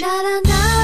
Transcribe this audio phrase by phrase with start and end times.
[0.00, 0.77] 影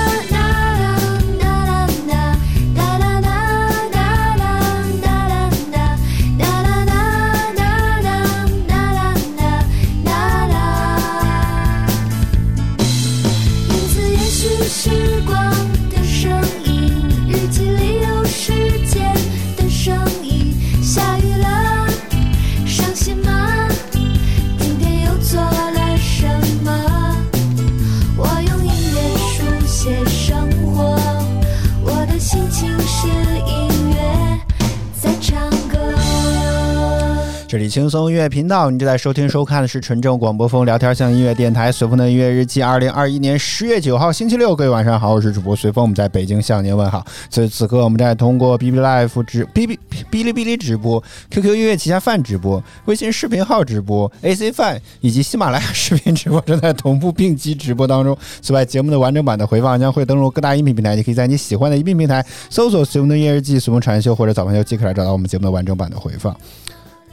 [37.55, 42.61] 这里轻松音乐频道，你正在收听收看的是纯正广播风聊天向音乐电台随风的音乐日记。
[42.61, 47.07] 二零二一年十月九号星期六，各位晚上好，我是主播随风，我们在北京向您问好。
[47.31, 58.19] 此此刻，我们在通过哔哩哔哩直播、QQ 音乐旗下饭直播、微信视频号直播、AC 饭以及喜马拉雅视频直播正在同步并机直播当中。
[58.43, 66.37] 此外，节目的完整版的回放将会登录各大音频平台，你可以在你喜欢的音频平台搜索“随风的音乐日记”、“随风禅秀”或者“早饭秀”即可来找到我们节目的完整版的回放。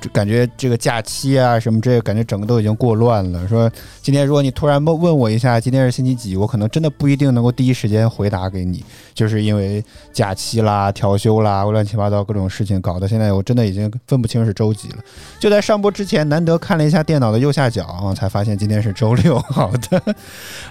[0.10, 3.48] 感觉这个假期啊什么这个感觉整个都已经过乱了。
[3.48, 3.72] 说
[4.02, 14.98] 今天如果你突然问问我一下今天是星期几，我可能真的不一定能够第一时间回答给你，就是因为假期啦、调休啦、乱七八糟各种事情搞得现在我真的已经分不清是周几了。
[15.40, 19.40] 就在上播之前，难得看了一下电脑的右下角，啊才发现今天是周六。
[19.40, 20.16] 好的，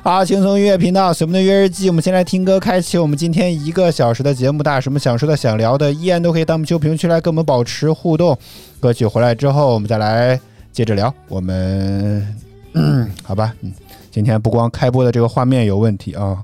[0.03, 4.61] 好，轻松音乐频道随我们的约日记，我们先来听歌，开启我们今天一个小时的节目。
[4.62, 8.37] 大什么想说的、想聊的，依然都可以到我们秋评论区来跟我们保持互动。
[8.81, 10.41] 歌曲回来之后，我们再来
[10.73, 11.12] 接着聊。
[11.28, 12.36] 我们，
[12.73, 13.72] 嗯，好吧，嗯，
[14.11, 16.42] 今天不光开播的这个画面有问题啊，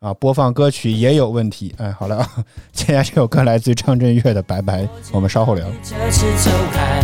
[0.00, 1.72] 啊，播放歌曲也有问题。
[1.78, 2.28] 哎，好了啊，
[2.72, 5.64] 接下来这首歌来自张震岳的《拜拜》，我们稍后聊。
[5.82, 7.02] 这次走开，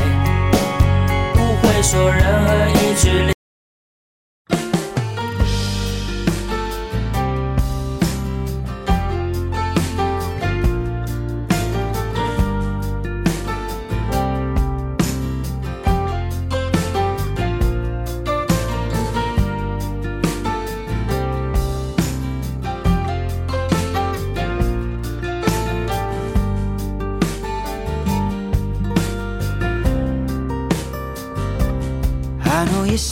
[1.32, 3.33] 不会说任何一句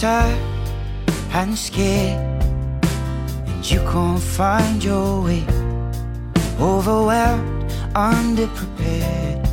[0.04, 2.18] and scared,
[3.46, 5.44] and you can't find your way.
[6.58, 9.46] Overwhelmed, underprepared.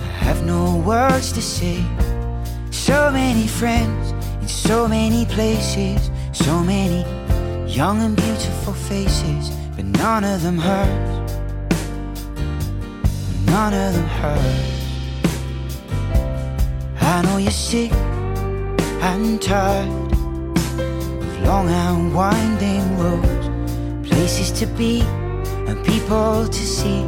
[0.00, 1.82] I have no words to say.
[2.70, 7.02] So many friends in so many places, so many
[7.66, 11.30] young and beautiful faces, but none of them hurt.
[13.46, 14.64] None of them hurt.
[17.00, 17.92] I know you're sick
[19.00, 25.00] and tired of long and winding roads, places to be
[25.66, 27.02] and people to see,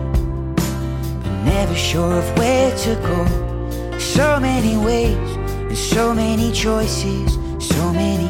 [0.55, 3.99] but never sure of where to go.
[3.99, 5.37] So many ways
[5.69, 8.29] and so many choices, so many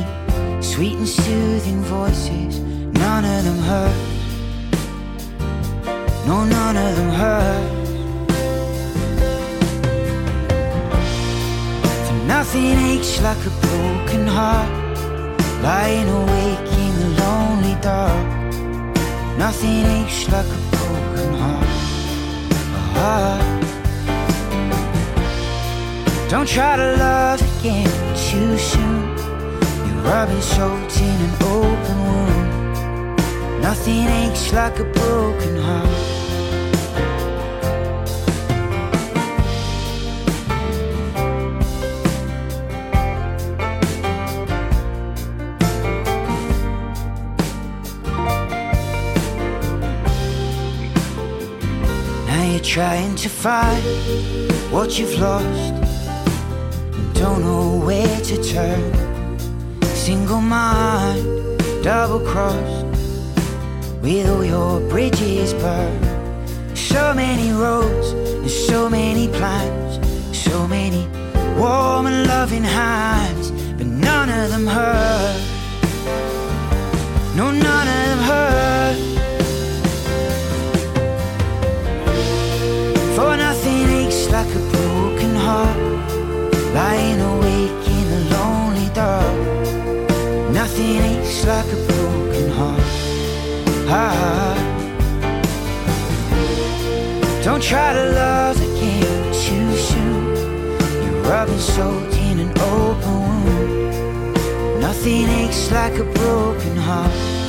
[0.63, 2.61] sweet and soothing voices.
[2.61, 4.11] None of them hurt.
[6.27, 7.80] No, none of them hurt.
[12.41, 14.71] Nothing aches like a broken heart
[15.63, 18.29] Lying awake in the lonely dark.
[19.37, 21.69] Nothing aches like a broken heart,
[22.79, 23.45] a heart.
[26.31, 29.03] Don't try to love again too soon.
[29.85, 33.19] You're rubbing salt in an open wound.
[33.61, 36.20] Nothing aches like a broken heart
[52.71, 53.83] trying to find
[54.71, 55.75] what you've lost
[57.15, 58.93] don't know where to turn.
[59.83, 61.21] Single mind,
[61.83, 62.87] double crossed,
[64.03, 66.79] with all your bridges burned.
[66.79, 69.99] So many roads and so many plans,
[70.33, 71.09] so many
[71.59, 75.41] warm and loving hands, but none of them hurt.
[77.35, 78.70] No, none of them hurt.
[91.51, 92.81] Like a broken heart.
[93.89, 94.55] Ah.
[97.43, 100.27] Don't try to love again too soon
[101.03, 104.81] You're rubbing salt in an open wound.
[104.81, 107.40] Nothing aches like a broken heart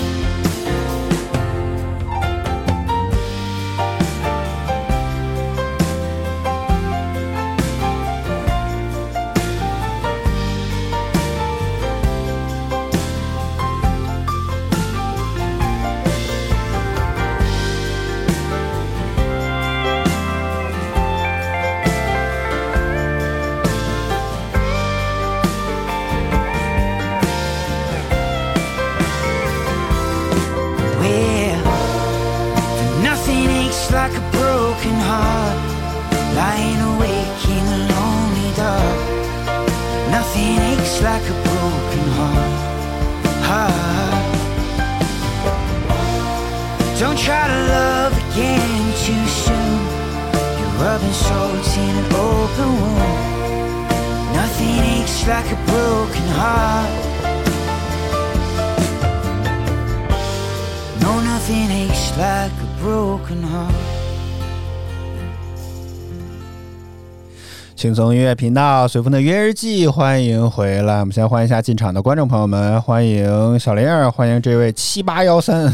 [67.82, 71.00] 轻松音乐频道随风的约日记，欢迎回来。
[71.00, 75.66] 我们先欢迎一下进场的观众朋友们，欢迎小玲儿，欢迎这位七八幺三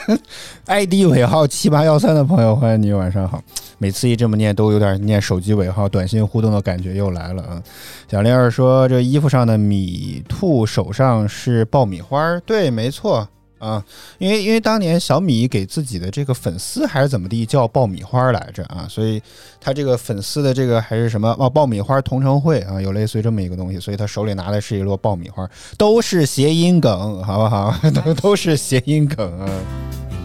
[0.64, 3.38] ID 尾号七八幺三的朋友，欢迎你，晚上好。
[3.76, 7.62] 每次一这么念，都有点念手机尾号、短信互动的感觉又来了啊。
[8.10, 13.28] 小玲儿说，这衣服上的米兔手上是爆米花儿，对，没错。
[13.62, 13.82] 啊，
[14.18, 19.22] 因为因为当年小米给自己的这个粉丝还是怎么地叫爆米花来着啊，所以
[19.60, 25.48] 他这个粉丝的这个还是什么啊爆米花同城会啊，有类似于这么一个东西，所以他手里拿的是一摞爆米花，
[25.78, 27.72] 都是谐音梗，好不好？
[28.04, 29.48] 都都是谐音梗啊。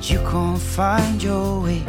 [0.10, 1.82] You can't find your way.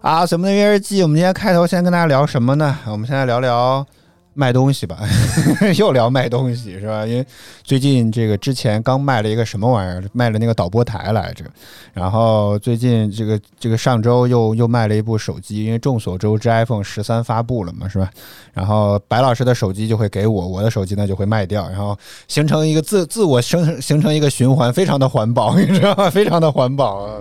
[0.00, 2.76] 啊，咱们的约日记，我们今天开头先跟大家聊什么呢？
[2.86, 3.86] 我们现在聊聊
[4.34, 4.98] 卖东西吧，
[5.78, 7.06] 又聊卖东西是吧？
[7.06, 7.26] 因为
[7.62, 11.44] 最近这个之前刚卖了一个什么玩意儿，卖了那个导播台来着，
[11.92, 18.10] 然后最近这个这个上周又又卖了一部手机，因为众所周知 iPhone 十三发布了嘛，是吧？
[18.52, 21.96] 然后白老师的手机就会给我，我的手机呢就会卖掉，然后
[22.28, 26.08] 形成一个自自我生形成一个循环，非常的环保， 你知道吗？
[26.10, 27.18] 非常的环保啊。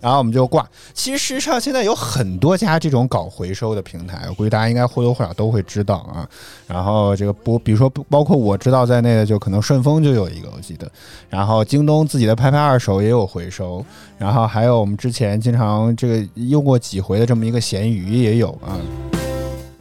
[0.00, 0.68] 然后我们就挂。
[0.94, 6.28] 其实事实上现在有很多家这种搞回收的平台，我估计大家应该或多或少都会知道啊。
[6.66, 10.90] 然后这个不，比如说包括我知道在内的，就可能顺丰就有一个，我记得。
[11.28, 13.84] 然后京东自己的拍拍二手也有回收，
[14.18, 19.19] 然后还有我们之前经常这个用过几回的这么一个闲鱼也有啊。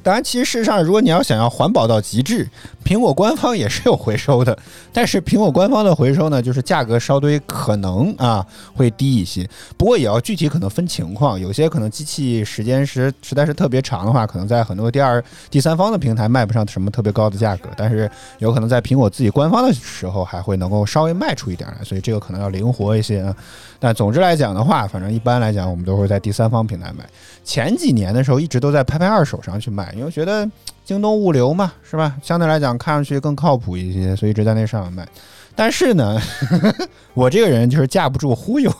[0.01, 2.48] 当然，其实事实上，如果你要想要环保到极致，
[2.86, 4.57] 苹果官方也是有回收的，
[4.94, 9.48] 但是苹果官方的回收呢，就是价格稍微可能啊会低一些，
[9.78, 18.10] 不过也要具体可能分情况，有些可能机器时间实实在是特别长的话，可能在很多第二、第三方的平台卖不上什么特别高的价格，但是
[18.40, 23.36] 有可能在苹果自己官方的时候还会能够稍微卖出一点来，所以这个可能要灵活一些啊。
[23.81, 27.06] 但总之来讲的话，反正一般来讲，我们都会在第三方平台买。
[27.45, 30.50] 前几年的时候，一直都在拍拍二手上去因为觉得
[30.83, 32.15] 京东物流嘛，是吧？
[32.21, 35.07] 相对来讲看上去更靠谱一些，所以一直在那上面卖。
[35.56, 36.19] 但是呢，
[37.13, 38.71] 我这个人就是架不住忽悠，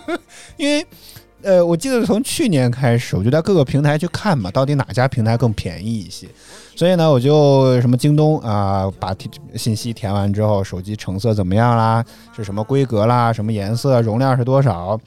[0.56, 0.86] 因为
[1.42, 6.26] 呃，我记得从去年开始，我就在各个平台去看嘛，到底哪家平台更便宜一些。
[6.74, 9.14] 所以呢，我就什么京东啊、把
[9.56, 12.02] 信息填完之后，手机成色怎么样啦，
[12.34, 14.98] 是什么规格啦，什么颜色，容量是多少，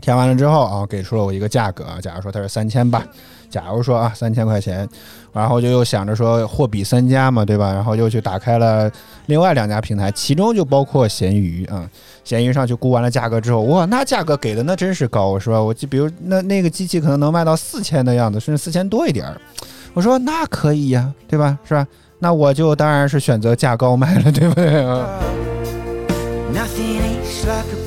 [0.00, 3.02] 填完了之后啊，给出了我一个价格啊，假如说它是三千吧，
[3.48, 4.88] 假如说啊三千块钱，
[5.32, 7.72] 然后就又想着说货比三家嘛，对吧？
[7.72, 8.90] 然后又去打开了
[9.26, 11.88] 另外两家平台，其中就包括闲鱼啊。
[12.24, 15.60] 闲鱼上去估完了价格之后，哇，那价格给的那真是高，是吧？
[15.62, 19.40] 我就比如那那个机器可能能卖到四千的样子，甚至四千多一点儿。
[19.94, 21.56] 我说那可以呀、对吧？
[21.64, 21.86] 是吧？
[22.18, 25.08] 那我就当然是选择价高卖了，对不对啊
[26.52, 27.85] ？？Uh,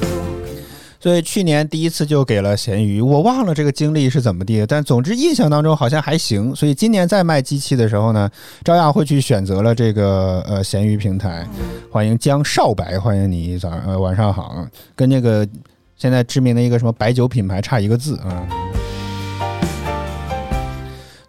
[1.01, 6.53] 所以去年第一次就给了闲鱼，我忘了这个经历是怎么地，但总之印象当中好像还行。
[6.53, 8.29] 所以今年再卖机器的时候呢，
[8.65, 11.47] 照样会去选择了这个呃闲鱼平台。
[11.89, 15.47] 欢迎江少白，欢迎你早上呃晚上好，跟那个
[15.95, 18.45] 现在知名的一个什么白酒品牌差一个字啊。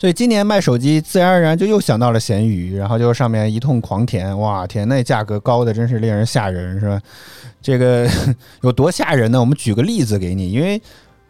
[0.01, 7.01] 所以今年卖手机，自然而然就又想到了闲鱼，然后就上面一通狂填，哇天，那价格高的真是令人吓人，是吧？
[7.63, 8.09] 这个
[8.63, 9.41] 有多吓人呢？
[9.41, 10.81] 我们举个例子给你，因为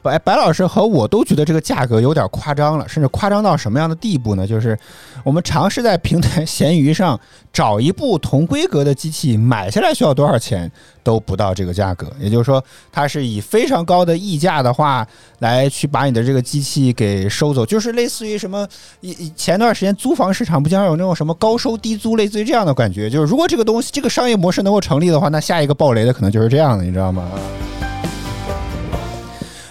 [0.02, 4.46] 白白老师和我都觉得这个价格有点夸张了，甚至夸张到什么样的地步呢？
[4.46, 4.78] 就是
[5.24, 7.18] 我们尝试在平台 闲鱼上
[7.52, 10.70] 找一部同规格的机器买下来需要多少钱，
[11.02, 12.10] 都不到这个价格。
[12.18, 15.06] 也就是说，它是以非常高的溢价的话
[15.40, 18.66] 来去把你的这个机器给收走，就是类似于什么
[19.00, 23.10] 以前段时间租房市场不经常有那种什么高收低租，类似于这样的感觉。
[23.10, 27.28] 就是如果这个东西这个商业模式能够成立的话，那下一个暴雷的可能就是这样的，你知道吗？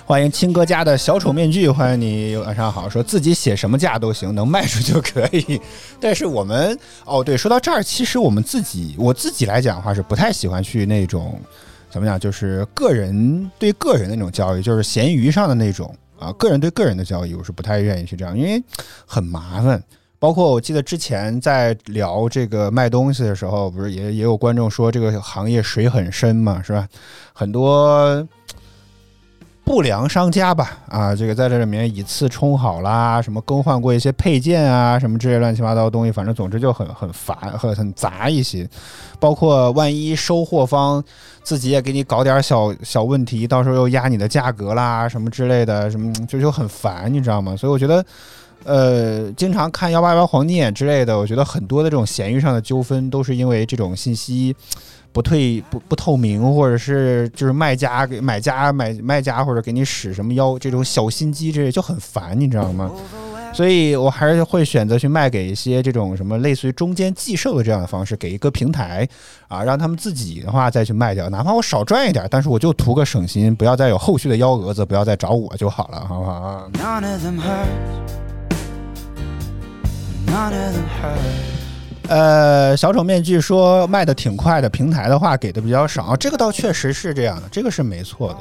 [0.10, 5.62] 欢迎亲哥家的小丑面具，欢迎你晚上好，说自己写什么价都行，能卖出就可以。
[6.00, 6.76] 但是我们
[7.06, 11.40] 哦，对，说到这儿，其实我们自己我自己来讲的话是不太喜欢去那种
[11.92, 18.60] 怎么讲，就是个人对个人的那种交易，就是闲鱼上的那种啊，个人对个人的交易，我是不太愿意去这样，因为
[19.06, 19.80] 很麻烦。
[20.18, 26.88] 包括我记得之前在聊这个卖东西的时候，不是也也有观众说这个行业水很深嘛，是吧？
[27.32, 28.28] 很多
[29.70, 38.68] 不良商家吧，啊，这个在这里面以次充好啦，什么更换过一些配件啊，什么这些乱七八糟的东西，反正总之就很很烦，很很杂一些。
[39.20, 41.04] 包括万一收货方
[41.44, 47.56] 自己也给你搞点小小问题，到时候又压你的价格啦，什么之类的，什么就就很烦，你知道吗？
[47.56, 48.04] 所以我觉得，
[48.64, 54.56] 呃，经常看幺八幺黄金眼之类的，我觉得很多的这种闲鱼上的纠纷都是因为这种信息。
[55.12, 62.92] 不退不不透明，或者是就是卖家给买家买卖家或者给你使什么妖这种小心机之类就很烦，你知道吗？
[63.52, 69.10] 所以我还是会选择去卖给一些这种什么类似于中间寄售的这样的方式，给一个平台
[69.48, 77.68] 啊，让他们自己的话再去卖掉，哪怕我少赚一点，但是我就图个省心，不要再有后续的幺蛾子，不要再找我就好了，好不好啊？None of them hurt.
[80.28, 81.59] None of them hurt.
[82.10, 88.38] 呃，小丑面具说卖的挺快的，平台的话给的比较少，这个倒确实是这样的，这个是没错的。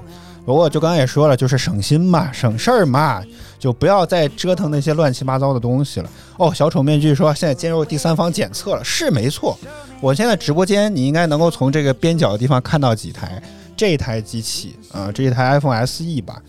[0.47, 3.23] 不过就刚刚也说了，就是省心嘛，省事儿嘛，
[3.59, 6.09] 就不要再折腾那些乱七八糟的东西了。
[6.39, 9.59] 哦，小丑面具说现在进入第三方检测了，是没错。
[10.01, 13.43] 我现在直播间你应该能够从这个边角的地方看到几台，
[13.77, 16.41] 这台机器啊、这一台 iPhone SE 吧。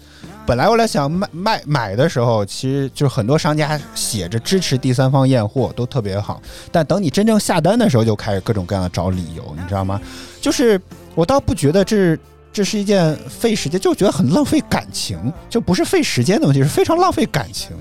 [0.49, 6.41] 本来我来想卖卖买的时候，其实就是很多商家写着支持第三方验货，都特别好。
[6.71, 10.01] 但等你真正下单的时候，就开始各种各样的找理由，你知道吗？
[10.41, 10.81] 就是
[11.13, 12.17] 我倒不觉得这
[12.51, 17.77] 这是一件费时间，就觉得很浪费感情，就不是费时间的问题，是非常浪费感情。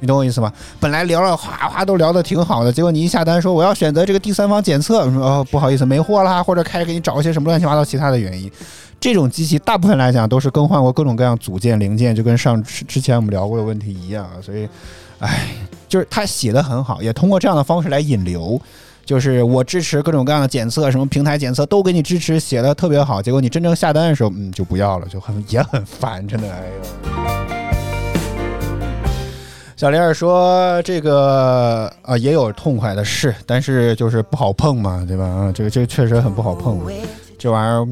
[0.00, 0.52] 你懂我意思吗？
[0.80, 8.50] 本来聊了哗哗都聊得挺好的，结果你一下单说我要选择这个第三方检测，说哦不好意思没货啦，或者开始给你找一些什么乱七八糟其他的原因。
[8.98, 14.32] 这种机器大部分来讲都是更换过各种各样组件零件，就跟上之前我们聊过的问题一样啊。
[14.42, 14.68] 所以，
[15.20, 15.48] 唉，
[15.88, 18.60] 就是他写的很好，也通过这样的方式来引流。
[19.02, 23.20] 就是我支持各种各样的检测，什么平台检测都给你支持，写的特别好。
[23.20, 27.39] 结果你真正下单的时候，嗯，就不要了，就很也很烦，真的，哎呦。
[29.80, 35.24] 小林儿说：“这个啊也有痛快的事，但是就是不好碰嘛，对吧？
[35.24, 36.78] 啊，这个这个确实很不好碰，
[37.38, 37.88] 这玩意儿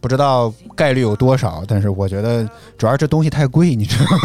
[0.00, 2.48] 不知道概率有多少，但是我觉得
[2.78, 4.20] 主要这东西太贵，你知道吗？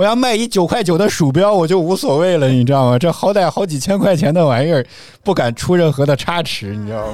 [0.00, 2.98] 我要卖一九块九的鼠标，我就无所谓了，你知道吗？
[2.98, 4.82] 这好歹好几千块钱的玩意儿，
[5.22, 7.12] 不敢出任何的差池，你知道吗？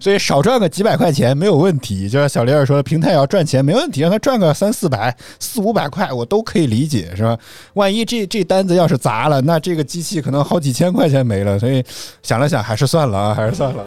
[0.00, 2.08] 所以少赚个几百块钱没有问题。
[2.08, 7.36] 就像小李儿说，平台要赚钱没问题，让他赚个三四百、四五百块，我都可以理解，是吧？
[7.74, 11.58] 万一这这单子要是砸了，那这个机器可能好几千块钱没了。
[11.58, 11.84] 所以
[12.22, 13.84] 想了想，还是算了啊，还是算了。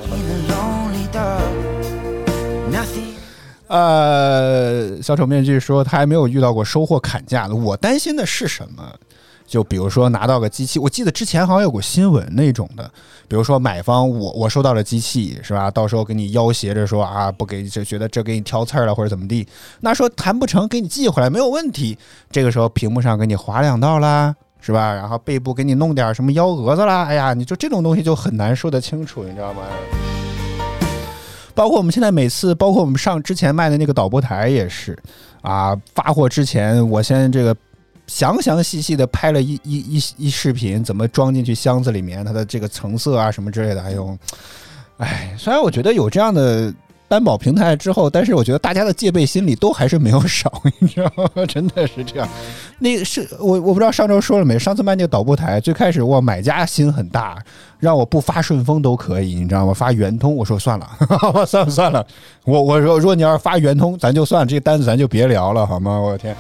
[3.69, 7.55] 呃，小丑面具说他还没有遇到过收货砍价的。
[7.55, 8.83] 我担心的是什么？
[9.47, 12.91] 就比如说拿到个机器，我记得之前好像有过新闻那种的，
[13.27, 15.71] 比如说买方我我收到了机器是吧？
[15.71, 19.47] 到时候给你要挟着说啊，不给就觉得这给你挑刺儿了或者怎么地，
[19.79, 21.97] 那说谈不成给你寄回来没有问题。
[22.29, 24.35] 这个时候屏幕上给你划两道啦。
[24.61, 24.93] 是吧？
[24.93, 29.61] 然后背部给你弄点什么幺蛾子啦，哎呀，你就这种东西就很难说得清楚，你知道吗？
[31.59, 34.97] 包括我们现在每次，包括我们上之前卖的那个导播台也是，
[35.41, 37.53] 啊，发货之前我先这个
[38.07, 44.17] 详详细细的拍了一一一一视频，怎么装进去箱子里面，它的这个成色啊什么之类的，还有，
[44.99, 46.73] 哎，虽然我觉得有这样的
[47.09, 51.45] 担保平台之后，但是我觉得大家的戒备心理都还是没有少， 你知道吗？
[51.47, 52.29] 真的是这样。
[52.77, 54.57] 那个是我我不知道上周说了没？
[54.59, 57.37] 上次卖那个导播台，最开始哇买家心很大，
[57.79, 59.73] 让我不发顺丰都可以，你知道吗？
[59.73, 60.87] 发圆通，我说算了，
[61.45, 62.05] 算了算了，
[62.45, 65.99] 我我说如果你要是发圆通，咱就算了，这个单子咱就别聊了，好吗？
[65.99, 66.35] 我的天，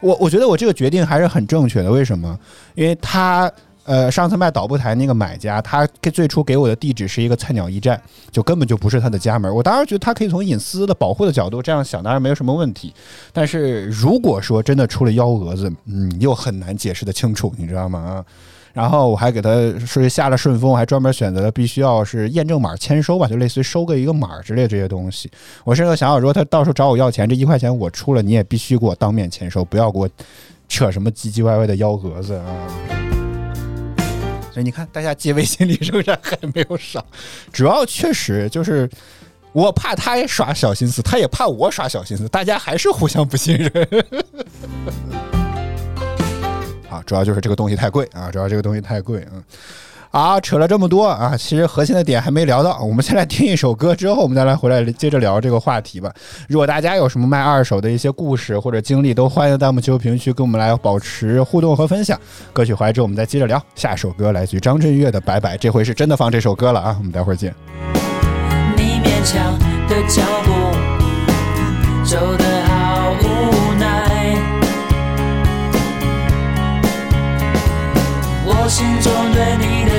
[0.00, 2.38] 我我觉得我这个决定还是很正确的，为什么？
[2.74, 3.50] 因为他。
[3.88, 7.98] 呃，上次卖导播台那个买家，他最初给我的地址是一个菜鸟驿站，
[8.30, 9.52] 就根本就不是他的家门。
[9.52, 12.92] 我当时觉得他可以从隐私的保护的角度这样想，当然没有什么问题。
[13.32, 17.98] 但是如果说真的出了幺蛾子，嗯，又很难解释的清楚，你知道吗？
[17.98, 18.24] 啊，
[18.74, 19.50] 然后我还给他
[19.86, 25.30] 是下了顺丰，还专门选择了必须要是验证码签收吧，就类似于收个一个码之类这些东西。
[25.64, 30.06] 我甚至想想，如果他到时候找我要钱，这一块钱我出了，你也必须给我当面签收，不要给我
[30.68, 32.97] 扯什么唧唧歪歪的幺蛾子啊。
[34.62, 37.04] 你看，大家戒备心理是不是还没有少？
[37.52, 38.88] 主要确实就是
[39.52, 43.70] 我怕他也耍小心思，他也怕我耍小心思，大家还是互相不信任。
[46.90, 49.32] 啊，主要就是这个东西太贵啊，主要这个东西太贵啊。
[50.10, 52.78] 啊，扯了这么多啊，其实核心的点还没聊到。
[52.80, 56.12] 我们先来听一首歌，之后我们再来回来接着聊这个话题吧。
[56.48, 62.18] 如果大家有什么卖二手的一些故事或者经历，都欢迎弹幕区、评论区跟我们来保持互动和分享。
[62.52, 63.62] 歌曲回来之后，我们再接着聊。
[63.74, 66.96] 下首歌来自于张震岳的《拜拜》，这回是真的放这首歌了啊！
[66.98, 67.54] 我们待会儿见。
[68.76, 70.52] 你勉强的脚步，
[72.04, 72.57] 走的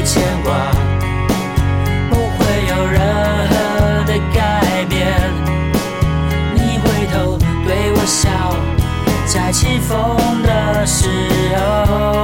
[0.04, 0.72] 牵挂，
[2.10, 3.00] 不会有任
[3.50, 5.08] 何的改变。
[6.56, 8.30] 你回头对我笑，
[9.26, 11.08] 在起风的时
[11.58, 12.19] 候。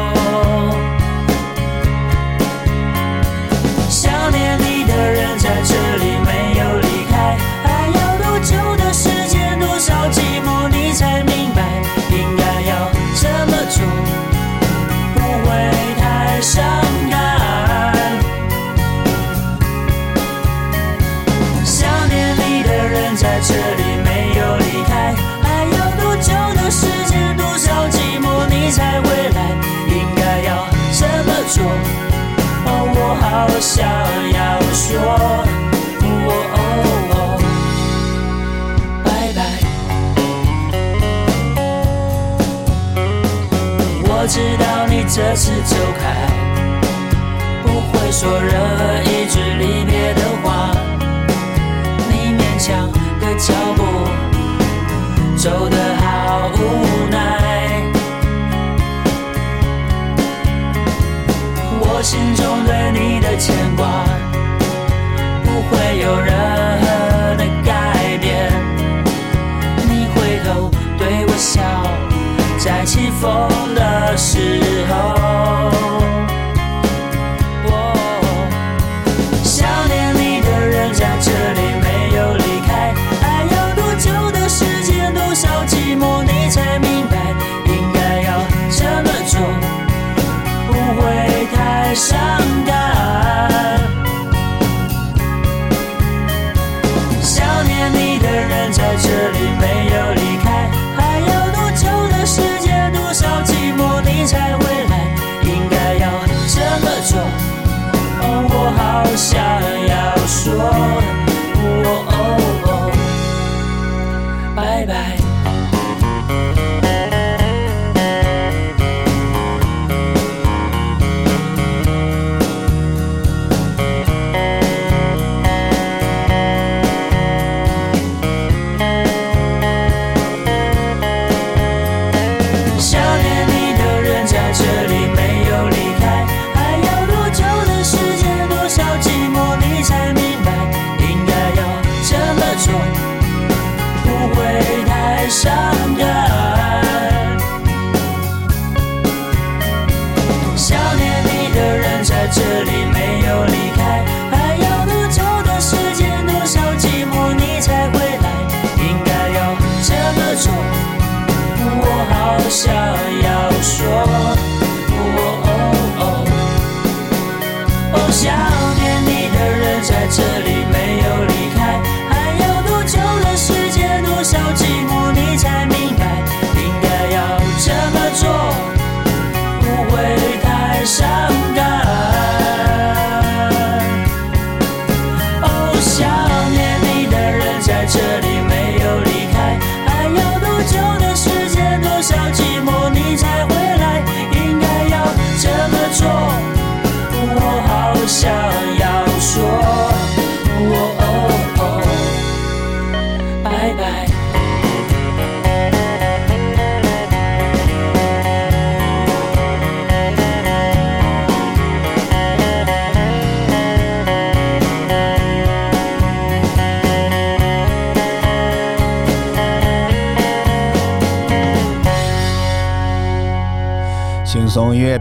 [33.76, 33.84] 想
[34.32, 34.40] 要
[34.72, 34.96] 说，
[36.00, 36.08] 哦
[36.56, 36.58] 哦
[37.12, 37.16] 哦，
[39.04, 39.38] 拜拜。
[44.08, 46.02] 我知道你这次走开，
[47.64, 50.72] 不会说任何一句离别的话，
[52.08, 52.90] 你勉强
[53.20, 53.84] 的脚步
[55.36, 56.58] 走得好无
[57.12, 57.14] 奈。
[61.82, 61.84] 我。
[62.06, 64.06] 心中对你牵挂，
[65.44, 66.34] 不会有任
[66.80, 68.52] 何的改变。
[69.88, 71.62] 你回头对我笑，
[72.58, 73.85] 在起风的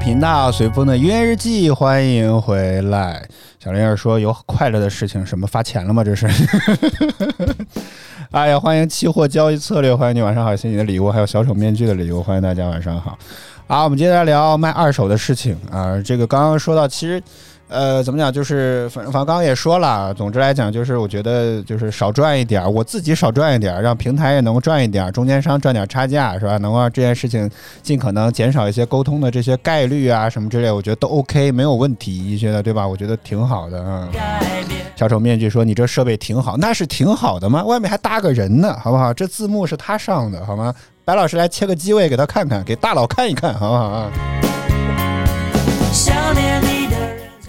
[0.04, 3.26] 频道随风的音乐日记，欢迎回来。
[3.58, 6.04] 小林儿说有快乐的事情，什么发钱了吗？
[6.04, 6.28] 这是。
[8.30, 13.18] 哎呀，欢迎期货交易策略，欢迎你晚上好，谢谢你的礼物，还有小丑面具的礼物，欢迎大家晚上好。
[13.66, 15.98] 好，我们接下来聊卖二手的事情啊。
[16.04, 17.22] 这个刚刚说到，其实。
[17.74, 18.32] 呃，怎么讲？
[18.32, 26.56] 就是反正反正刚刚也说了，总之来讲，就是我觉得就是少赚一点儿，我自己少赚一点儿，让平台也能够赚一点儿，中间商赚点差价，是吧？
[26.58, 27.50] 能够让这件事情
[27.82, 32.86] 尽可能减少一些沟通的这些概率啊什么之类，我觉得都 OK，没有问题，你觉得对吧？
[32.86, 34.08] 我觉得挺好的啊。
[34.96, 37.64] 小丑面具说：“你这设备挺好，那是挺好的吗？
[37.64, 39.12] 外面还搭个人呢，好不好？
[39.12, 40.72] 这字幕是他上的，好吗？
[41.04, 44.10] 白老师来切个机位给他看看，给大佬看一看，好不好啊？”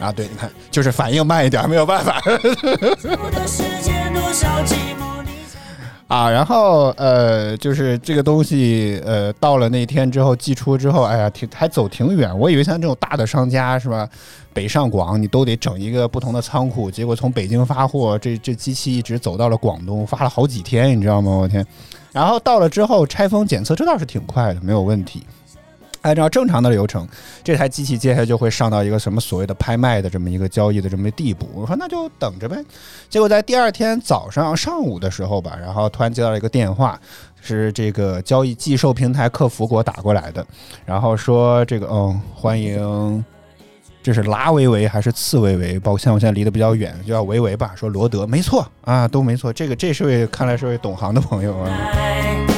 [0.06, 2.22] 啊，对，你看，就是反应慢一点，没有办法。
[6.08, 12.38] 啊，然后呃，就是这个东西，呃，到了那天之后寄出之后，哎呀，挺还走挺远。
[12.38, 14.08] 我以为像这种大的商家是吧，
[14.54, 21.32] 北上广你都得整一个不同的仓库，结果从北京发货，这这机器一直走到了广东，发了好几天，你知道吗？
[21.32, 21.66] 我天！
[22.12, 25.26] 然后到了之后拆封检测，这倒是挺快的，没有问题。
[26.06, 27.08] 按照正常的流程，
[27.44, 31.50] 这台机器接下来就会上到一个什么所谓的拍卖的这么一个交易的这么一个地步。
[31.56, 32.64] 我说那就等着呗。
[33.10, 37.00] 结果在第二天早上上午的时候吧，然后突然接到了一个电话，
[37.42, 40.46] 是这个交易寄售平台客服给我打过来的，
[40.86, 43.26] 然后说这个嗯，欢迎，
[44.04, 45.80] 这是拉维维还是次维维？
[45.80, 47.72] 包括像我现在离得比较远，就叫维维吧。
[47.76, 49.52] 说罗德，没错啊，都没错。
[49.52, 52.55] 这个这是位看来是位懂行的朋友啊。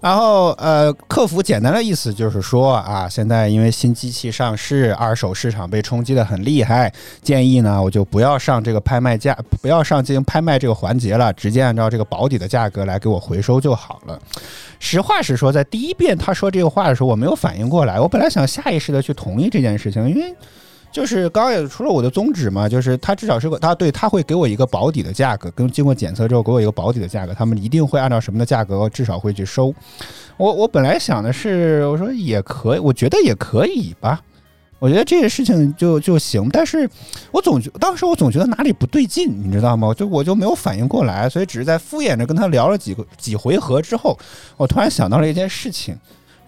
[0.00, 14.16] 然后，呃，客服简单的意思就是说啊，现在因为新机器上市，二手市场被冲击的很厉害，建议呢，我就不要上这个拍卖价，不要上进行拍卖这个环节了，直接按照这个保底的价格来给我回收就好了。
[14.78, 20.34] 实话实说，在第一遍他说这个话的时候，我没有反应过来，我本来想下意识的去同意这件事情，因为。
[20.90, 29.72] 就是刚刚也除了我的宗旨嘛，就是他至少是个他对他会给我一个保底的价格，跟经过检测之后给我一个保底的价格，他们一定会按照什么的价格至少会去收。
[30.36, 34.20] 我我本来想的是，我说也可以，我觉得也可以吧，
[34.78, 36.48] 我觉得这个事情就就行。
[36.50, 36.88] 但是
[37.30, 39.92] 我总觉当时我总觉得哪里不对劲，你知道吗？
[39.92, 44.18] 就我就没有反应过来，所以只是在敷衍着跟他聊了几个几回合之后，
[44.56, 45.96] 我突然想到了一件事情。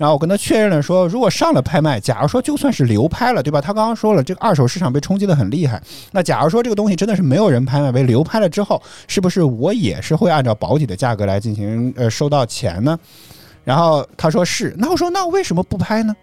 [0.00, 3.60] 然后我跟他确认了，说如果上了拍卖，假如说就算是流拍了，对吧？
[3.60, 5.78] 他刚刚说了，这个二手市场被冲击的很厉害。
[6.10, 12.98] 那假如说这个东西真的是没有人拍卖，被流拍了之后，是不是我也是会按照保底的价格来进行呃收到钱呢？
[13.62, 14.74] 然后他说是。
[14.78, 16.16] 那我说那为什么不拍呢？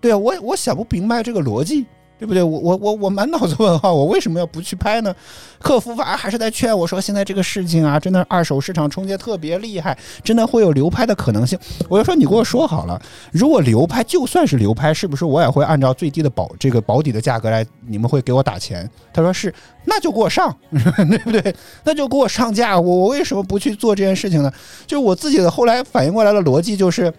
[0.00, 1.84] 对啊，我我想不明白这个逻辑。
[2.18, 2.42] 对不对？
[2.42, 5.14] 我我我我满脑子问号，我为什么要不去拍呢？
[5.60, 11.58] 客服反而还是在劝我说，现在这个事情啊，真的二手市场冲击特别厉害，真的会有流拍的可能性。
[11.88, 13.00] 我就说你给我说好了，
[13.32, 17.66] 如果流拍，就算是流拍，是不是我也会按照最低的保这个保底的价格来？
[17.86, 18.88] 你们会给我打钱？
[19.12, 19.52] 他说是，
[19.84, 21.54] 那就给我上， 对不对？
[21.84, 22.78] 那就给我上架。
[22.78, 24.52] 我我为什么不去做这件事情呢？
[24.86, 27.12] 就是我自己的后来反应过来的逻辑就是。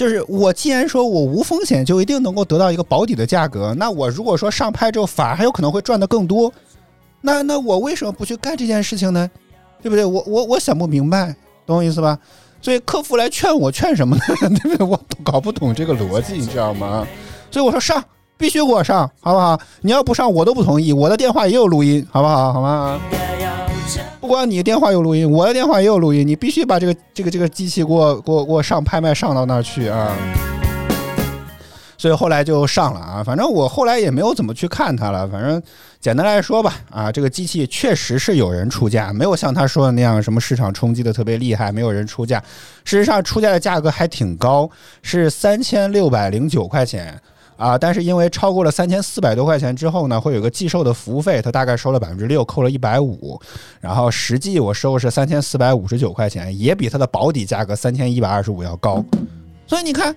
[0.00, 6.50] 就是我既然说我无风险就一定能够得到一个保底的价格，那我如果说上拍之后反而还有可能会赚的更多，
[7.20, 9.30] 那那我为什么不去干这件事情呢？
[9.82, 10.02] 对不对？
[10.02, 11.36] 我我我想不明白，
[11.66, 12.18] 懂我意思吧？
[12.62, 14.22] 所以客服来劝我劝什么呢？
[14.62, 14.86] 对不对？
[14.86, 17.06] 我搞不懂这个逻辑，你知道吗？
[17.50, 18.02] 所以我说上，
[18.38, 19.60] 必须给我上，好不好？
[19.82, 22.54] 你要不上我都不同意，我的电话也有录音，好不好？
[22.54, 22.98] 好吗？
[24.20, 30.14] 不光你电话有录音，我的电话也有录音，你必须把这个这个这个机器给我给我给我上拍卖上到那儿去啊！
[31.98, 35.28] 所以后来就上了啊，反正我后来也没有怎么去看它了。
[35.28, 35.62] 反正
[36.00, 42.42] 简单来说吧，啊，这个机器确实是有人出价，没有像他说的那样什么市场冲击的特别厉害，没有人出价。
[42.84, 44.70] 事实上，出价的价格还挺高，
[45.02, 47.20] 是三千六百零九块钱。
[47.60, 53.38] 啊，但是因为超过了三千四百多块钱之后呢，会有个寄售的服务费，他大概收了百分之六，扣了一百五，
[53.80, 59.04] 然后实际我收是三千四百五十九块钱，也比它的保底价格三千一百二十五要高，
[59.66, 60.16] 所以你看，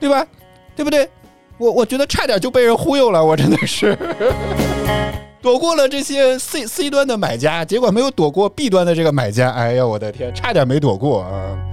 [0.00, 0.26] 对吧？
[0.74, 1.08] 对不对？
[1.56, 3.96] 我我觉得差点就被人忽悠了，我真的是
[5.40, 11.71] 躲过了这些 C C 端的买家，结果没有躲过 B 端的这个买家，哎呀，我的天，差点没躲过啊！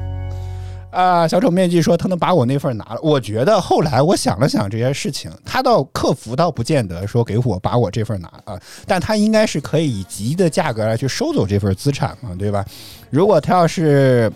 [0.91, 2.99] 啊，小丑面具说他能把我那份拿了。
[3.01, 12.65] 我觉得后来我想了想这件事情，他到客服倒不见得说给我把我这份拿啊，但他应该是可以以极的价格来去收走这份资产嘛，对吧？
[13.09, 14.31] 如果他要是。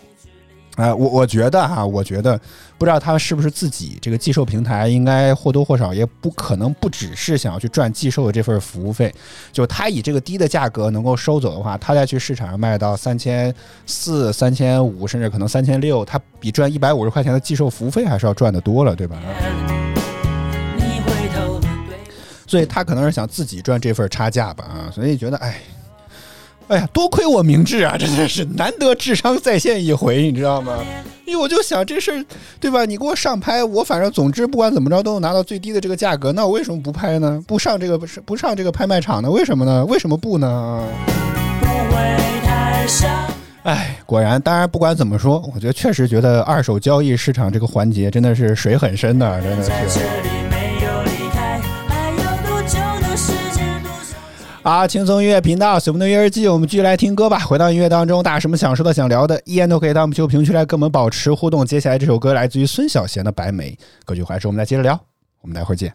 [0.75, 2.35] 啊，我我觉得哈，我觉得
[2.79, 9.13] 不知道他是不是自己这个寄售平台，应该或多或少也不可能不只是想要去赚寄售的这份服务费。
[9.51, 13.53] 就他以这个低的价格能够收走的话，他再去市场上卖到三千
[13.85, 19.17] 四、三千五，甚至可能三千六，他比赚一百五十块钱的寄售服务费还是要赚的多了，对吧？
[22.47, 25.55] 所以他可能是想自己赚这份差价吧，啊，所以觉得哎。
[26.69, 27.95] 哎呀，多亏我明智啊！
[27.99, 30.77] 真的是难得智商在线一回，你知道吗？
[31.25, 32.25] 因为我就想这事儿，
[32.59, 32.85] 对吧？
[32.85, 37.41] 你给我上拍，我反正总之不管怎么着都能拿到最低的这个价格，那我为什么不拍呢？
[37.47, 39.29] 不上这个不是不上这个拍卖场呢？
[39.29, 39.85] 为什么呢？
[39.85, 40.83] 为什么不呢？
[43.63, 50.42] 哎，果然，当然不管怎么说，我觉得确实觉得二手交易市场这个环节真的是水很深的，真的是。
[54.63, 57.37] 好，轻松音乐频道，随风的音乐日记，我们继续来听歌吧。
[57.39, 61.65] 回到音乐当中，大家什么想说的、想聊的，依然都可以到我们球评区来跟我们保持互动。
[61.65, 63.71] 接下来这首歌来自于孙小贤的《白梅》，
[64.05, 64.97] 歌曲还是我们来接着聊，
[65.41, 65.93] 我们待会儿见。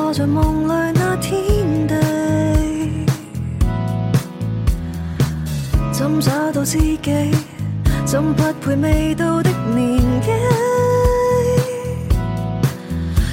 [0.00, 1.94] 想躲在夢裏那天地，
[5.92, 7.30] 怎找到知己？
[8.06, 10.30] 怎匹配未到的年紀？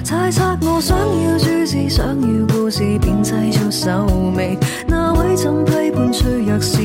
[0.03, 4.57] 猜測我想要注視，想要故事，便製造手尾。
[4.87, 6.77] 那位怎批判脆弱是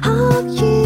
[0.00, 0.77] 刻意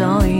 [0.00, 0.39] 化或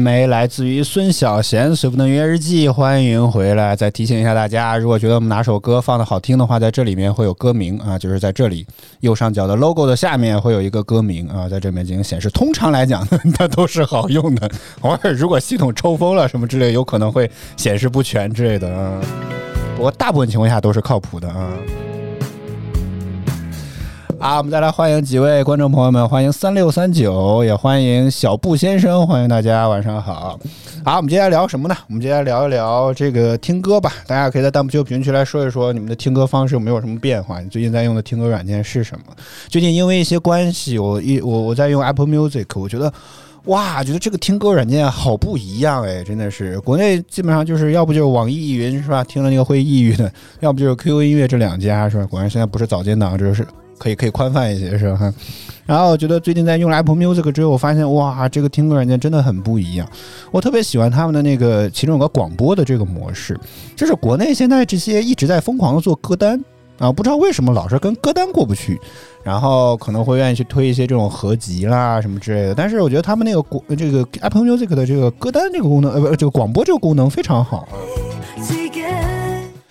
[0.00, 3.76] 白眉来自于孙小贤，随不能约日记，欢迎回来。
[3.76, 8.66] 再提醒一下大家，如果觉得我们哪首歌放的好听的话，在这里面会有歌名啊，就是在这里
[9.00, 12.30] 右上角的 logo 的下面会有一个歌名啊，在这边进行显示。
[12.30, 18.98] 通常来讲，它都是好用的，偶尔如果系统抽风了什么之类，有可能会显示不全之类的啊。
[19.76, 21.52] 不过大部分情况下都是靠谱的啊。
[24.20, 30.38] 啊，我们再来欢迎几位观众朋友们，欢迎三六三九，也欢迎小布先生，欢迎大家，晚上好。
[30.84, 31.74] 好，我们接下来聊什么呢？
[31.88, 33.90] 我们接下来聊一聊这个听歌吧。
[34.06, 37.40] 大家可以在弹幕区评论区来说一说你们的听歌方式有没有什么变化？
[37.40, 39.14] 你最近在用的听歌软件是什么？
[39.48, 42.92] 最近因为一些关系，我一我我在用 Apple Music，我觉得。
[43.44, 49.02] 哇，觉得这个听歌软件好不一样哎，真的是国内基本上就是要不就是网易易云是吧？
[49.02, 52.04] 听了那个会抑郁的，要不就是 QQ 音乐这两家是吧？
[52.04, 53.42] 果然现在不是早间档，这是
[53.80, 55.12] 可以可以宽泛一些是吧？
[55.64, 59.88] 然后我觉得最近在用了 Apple Music 之后，我发现哇，这个听歌软件真的很不一样。
[60.30, 63.38] 我特别喜欢他们的那个，其中有个广播的这个模式，
[63.74, 66.38] 就是国内现在这些一直在疯狂的做歌单。
[66.78, 68.80] 啊，不知道为什么老是跟歌单过不去，
[69.22, 72.54] 然后可能会愿意去推一些这种合集啦什么之类的。
[72.54, 77.68] 但是我觉得他们那个广这个 Apple Music 的这个歌单这个功能，呃，不，这个广播这个功能非常好。
[78.40, 78.80] 自己。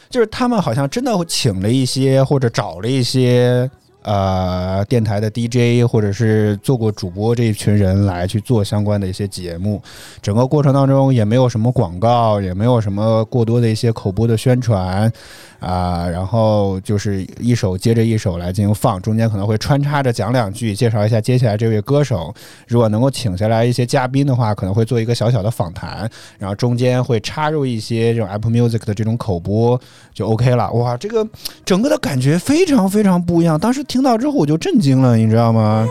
[0.07, 3.69] 就是他们好像真的请了一些或者找了一些
[4.01, 9.81] 呃电台的 DJ 或者是做过主播这一群人来去做相关的一些节目，
[10.21, 15.11] 整个过程当中也没有什么广告，也没有什么过多的一些口播的宣传
[15.59, 22.33] 啊、然后就是一首接着一首来进行放，中间可能会穿插着讲两句，介绍一下接下来这位歌手，
[22.65, 29.77] 如果能够请下来一些嘉宾的话，可能会做一个小小的访谈，然后中间会插入一些这种 Apple Music 的这种口播，
[30.13, 30.71] 就 OK 了。
[30.71, 31.27] 哇，这个
[31.65, 33.59] 整个的感觉非常非常不一样。
[33.59, 35.89] 当时听到之后我就震惊了，你知道吗？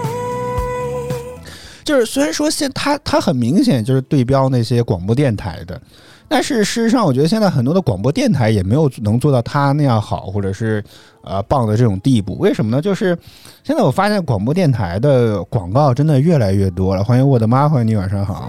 [1.84, 5.80] 就是虽然说现他他很明显就是对标那些广播电台的，
[6.28, 10.82] 但是事实上我觉得现在很多的广播电台也没有能做到他那样好，或者是
[11.22, 12.38] 呃棒的这种地步。
[12.38, 12.80] 为什么呢？
[12.80, 13.18] 就是
[13.64, 17.02] 现在我发现广播电台的广告真的越来越多了。
[17.02, 18.48] 欢迎我的妈，欢迎你，晚上好。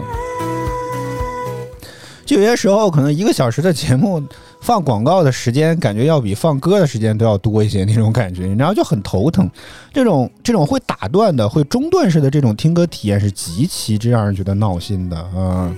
[2.30, 4.24] 就有些时候，可能一个小时的节目
[4.62, 9.50] 放广告的时间，感觉要比放歌的时间都要多一些，那种感觉，然后就很头疼。
[9.92, 15.74] 这种这种会打断的、会中断式的这种听歌体验是极其之让人觉得闹心的啊。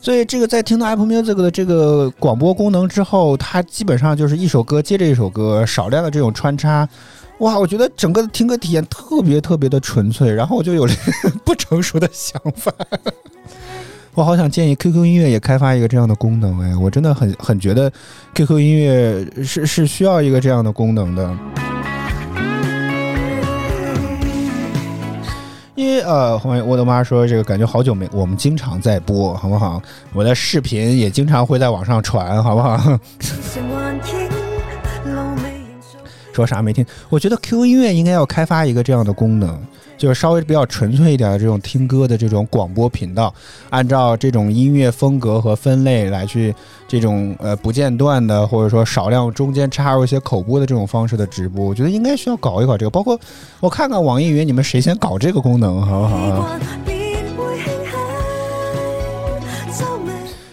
[0.00, 6.88] 所以这个在听到 Apple Music 的这个广播功能之后，它基本上就是一首歌接着一首歌，少量的这种穿插。
[7.38, 10.94] 哇，我觉得整个的听歌体验特别特别的纯粹，然后我就有了
[11.44, 12.72] 不成熟的想法。
[14.20, 17.90] 我好想建议 QQ 音乐也开发一个这样的功能，哎，我真的很很觉得
[18.34, 21.34] QQ 音乐是是需要一个这样的功能的。
[25.74, 29.80] 因为呃，后面我的妈说这个感觉好久没，我们经常在播，好不好？
[30.12, 32.78] 我的视频也经常会在网上传，好不好？
[36.34, 36.84] 说啥没听？
[37.08, 39.58] 我觉得 QQ 音乐应该要开发一个这样的功能，
[40.00, 43.32] 就是稍微比较纯粹一点的这种听歌的这种广播频道，
[43.68, 46.54] 按照这种音乐风格和分类来去
[46.88, 52.88] 这种呃不间断的，或者说少量中间插入一些口播的这种方式的直播，我觉得应该需要搞一搞这个。
[52.88, 53.20] 包括
[53.60, 56.58] 我看看网易云，你们谁先搞这个功能，好不好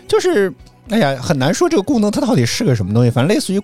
[0.09, 0.53] 就是，
[0.89, 3.09] 哎呀，很难说这个功能它到底是个什么东西。
[3.09, 3.61] 反正类似於，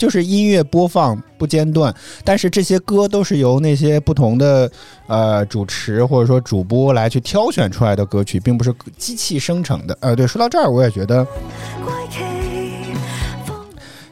[0.00, 4.70] 就是音乐播放不间断，但是这些歌都是由那些不同的
[5.06, 9.94] 呃主持或者说主播来去挑选出来的歌曲，并不是机器生成的。
[10.00, 11.26] 呃，对，说到这儿，我也觉得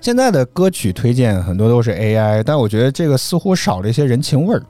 [0.02, 4.62] 现，在的歌曲推荐很多都是 AI，但我觉得这个似乎少了一些人情味儿。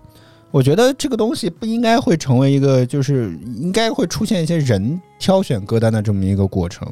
[0.52, 6.87] 我觉得这个东西不应该会成为一个，就是应该会出现一些人挑选歌单的这么一个过程。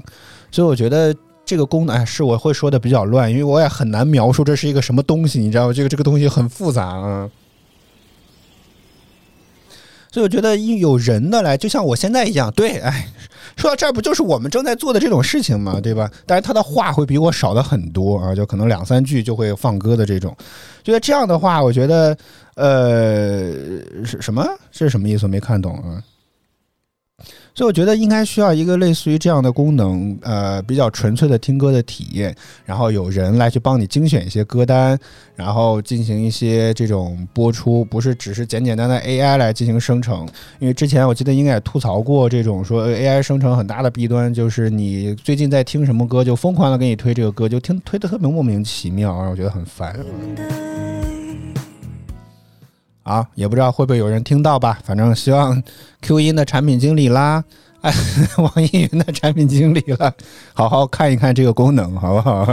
[0.51, 1.15] 所以我觉得
[1.47, 5.73] 这个功能，哎，是我会说的比较乱，因为我也很难描述这是一个什么东西，你知道嗎？
[5.73, 7.31] 這個這個東西很复杂啊。
[10.11, 13.07] 所以我觉得有人的来，就像我现在一样，对，哎，
[13.57, 16.11] 说到这儿不就是我们正在做的这种事情嘛，对吧？
[16.25, 20.35] 但是他的话会比我少的很多啊，就可能两三句就会放歌的这种。
[20.83, 22.17] 觉得这样的话，我觉得，
[22.55, 23.53] 呃，
[24.05, 24.47] 是什麼？
[24.73, 25.27] 是什么意思？
[25.27, 26.03] 我沒看懂啊。
[27.57, 34.99] 所以我觉得应该需要一个类似于这样的功能，呃，比较纯粹的听歌的体验，然后有人来去帮你精选一些歌单，
[35.35, 40.29] 然后进行一些这种播出，不是只是简简单单 AI 来进行生成。
[40.59, 49.97] 因为之前我记得应该也吐槽过这种说 AI 生成很大的弊端，就是你最近在听什么歌，就疯狂的给你推这个歌，就听推得特别莫名其妙，让我觉得很烦。
[53.07, 54.79] 啊，也不知道会不会有人听到吧。
[54.85, 55.63] 反正希望
[56.03, 57.43] Q 音的产品经理啦，
[57.83, 57.93] 哎，
[58.39, 60.13] 网易云的产品经理啦，
[60.53, 62.45] 好好看一看这个功能，好不好？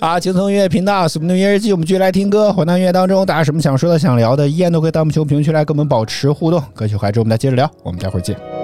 [0.00, 2.52] 啊，轻松音乐频道《Super 音樂日记》，我们继续来听歌。
[2.52, 6.62] 混蛋音乐当中，大家有什么想说的、想聊的，依然都可以到我們球評論區來跟我们保持互动。
[6.74, 7.68] 歌曲回來之，我们再接着聊。
[7.82, 8.57] 我们待会儿见。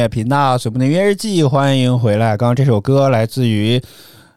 [0.00, 2.34] 乐频道随不能约日记，欢迎回来。
[2.34, 3.78] 刚刚这首歌来自于，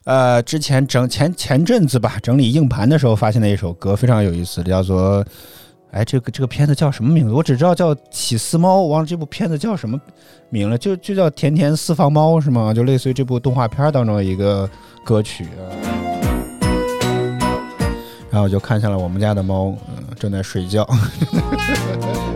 [0.03, 5.25] 呃，之前整前前阵子吧，整理硬盘的时候发现的一首歌，非常有意思，叫做，
[5.91, 7.33] 哎，这个这个片子叫什么名字？
[7.33, 9.97] 我只知道叫《起司猫》，忘了这部片子叫什么
[10.49, 12.73] 名了，就就叫《甜甜私房猫》是吗？
[12.73, 14.69] 就类似于这部动画片当中的一个
[15.05, 15.47] 歌曲。
[18.29, 20.85] 然后就看向了我们家的猫，嗯，正在睡觉。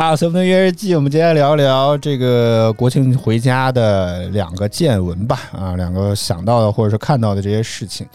[0.00, 5.40] あもちろん啊，随风的约日记，我们今天聊聊这个国庆回家的两个见闻吧。
[5.52, 8.06] 啊，两个想到的或者是看到的这些事情，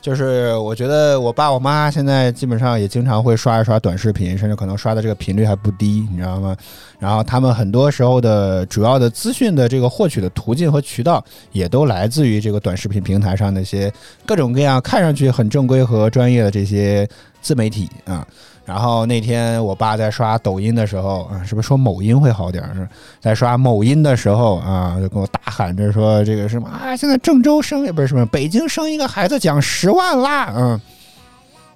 [0.00, 6.54] 就是我觉得我爸我妈现在基本上也经常会刷一刷短视频，甚至可能刷的这个频率还不低，你知道吗？
[6.98, 13.90] 然后他们很多时候的主要的资讯的这个获取的途径和渠道，也都来自于这个短视频平台上那些
[14.26, 17.08] 各种各样看上去很正规和专业的这些
[17.40, 18.26] 自媒体啊。
[18.65, 22.87] 然后那天我爸在刷抖音的时候啊，是不是说某音会好点儿？
[23.19, 30.81] 在刷某音的时候啊，就跟我大喊着说这个什么啊，现在郑州生也不是什么北京生一个孩子奖十万啦，嗯。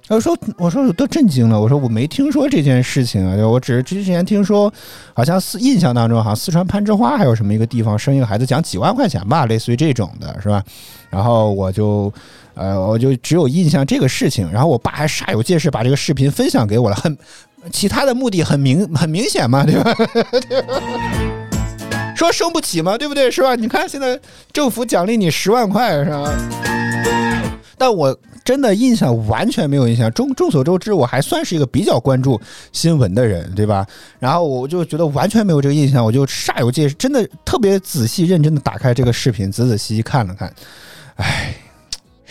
[0.08, 1.60] 我说，我说我都震惊了。
[1.60, 4.72] 我说我没听说这件事情啊，就我只是之前听说，
[5.12, 10.62] 好像四印象当中，好像四川攀枝花还有什么一个地方生一个孩子奖几万块钱吧，类似于这种的，是吧？
[11.10, 12.12] 然后我就，
[12.56, 14.50] 呃，我就只有印象这个事情。
[14.50, 17.16] 然后我爸还煞有介事把这个视频分享给我了，很
[17.70, 19.94] 其他的目的很明很明显嘛，对吧？
[20.48, 20.80] 对 吧
[22.16, 23.30] 说生不起嘛，对不对？
[23.30, 23.54] 是吧？
[23.54, 24.18] 你看现在
[24.52, 26.32] 政府奖励你十万块，是吧？
[27.78, 30.10] 但我真的印象完全没有印象。
[30.12, 32.40] 众众所周知，我还算是一个比较关注
[32.72, 33.86] 新闻的人，对吧？
[34.18, 40.50] 然后我就觉得完全没有这个印象，我就煞有介事，真的特别仔细认真的打开这个视频，仔仔细细看了看。
[41.16, 41.54] 唉，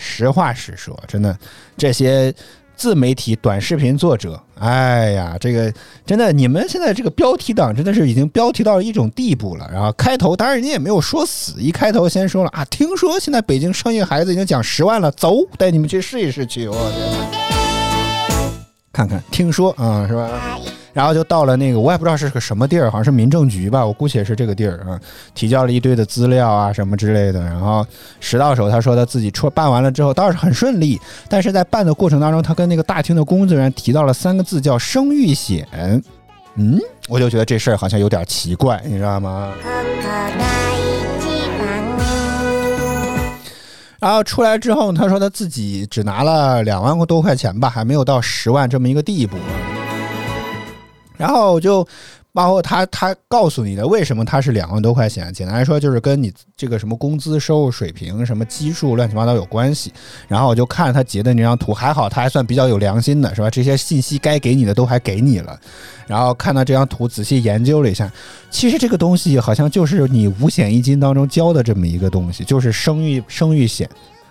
[0.06, 1.36] 实话实说，真的
[1.76, 2.32] 这些
[2.76, 5.72] 自媒体短视频作者，哎呀，这个
[6.04, 9.68] 真的，你们现在这个标题党真的是已经标题到了一种地步了。
[9.72, 16.68] 然后开头，当然人也没有说死，一开头先说了啊，听说现在北京生一个孩子已经奖十万了，走，带你们去试一试去。
[16.68, 17.10] 我天，
[18.92, 20.60] 看看，听说啊、是吧？
[20.95, 24.99] 然后就到了那个，我也不知道是个什么地儿，好像是民政局吧，我姑且是这个地儿啊，
[25.33, 27.41] 提交了一堆的资料啊什么之类的。
[27.41, 27.85] 然后
[28.19, 35.65] 拾到手，他说他自己出办完了之后倒是很顺利，但是在办的过程当中，他跟那个大厅的工作人员提到了三个字，叫生育险。
[36.55, 36.77] 嗯，
[37.07, 39.53] 我就觉得这事儿好像有点奇怪，你知道吗？
[39.63, 39.69] ここ
[40.03, 40.27] が
[40.75, 41.71] 一番
[44.01, 49.37] 然后出来之后，他说他自己只拿了两万多块钱吧，还没有到十万这么一个地步。
[51.16, 51.86] 然后就
[52.32, 59.92] 包括他，他告诉你的为什么他是两万多块钱，简单来说就是跟你这个什么工资收入水平、什么基数乱七八糟有关系。
[60.28, 63.48] 然后我就看他截的那张图，还好他还算比较有良心的，是吧？
[63.48, 65.58] 这些信息该给你的都还给你了。
[66.06, 68.12] 然后看到这张图，仔细研究了一下，
[68.50, 73.88] 其实这个东西好像就是你五险一金当中交的这么一个东西，就是生育生育险。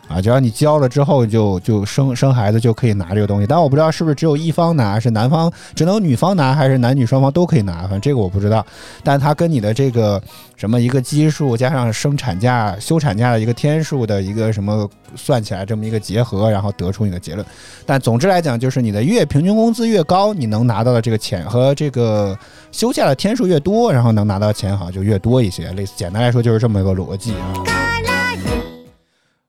[0.07, 8.65] 啊，只要你交了之后就，就生生孩子就可以拿这个东西，但我不知道是不是只有一方拿，是男方只能女方拿，还是男女双方都可以拿，反正这个我不知道。
[9.03, 10.21] 但它跟你的这个
[10.55, 17.45] 什么一个基数加上生产假、休产假的一个天数的一个什么算起来这么一个结合，然后得出你的结论。
[17.85, 22.37] 但总之来讲，就是你的月平均工资越高，你能拿到的这个钱和这个
[22.71, 25.71] 休假的天数越多，然后能拿到钱好像就越多一些。
[25.71, 27.84] 类似简单来说就是这么一个逻辑啊。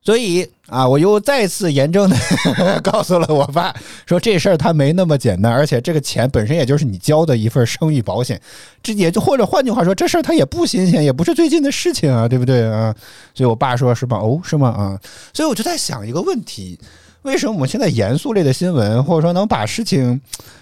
[0.07, 2.16] 所以啊，我又再次严正的
[2.80, 3.74] 告诉了我爸，
[4.07, 8.40] 说这事儿他没那么简单，而且这个钱本身也就是你交的一份生育保险，
[8.80, 12.94] 这也就或者换句话说，这事儿它也不新鲜，也不是最近的事情啊，对不对啊？
[13.34, 14.18] 所以我爸说是吧？
[14.18, 14.68] 哦，是吗？
[14.68, 15.00] 啊，
[15.34, 16.78] 所以我就在想一个问题：
[17.22, 20.20] 为什么我们现在严肃类的新闻，或者说能把事情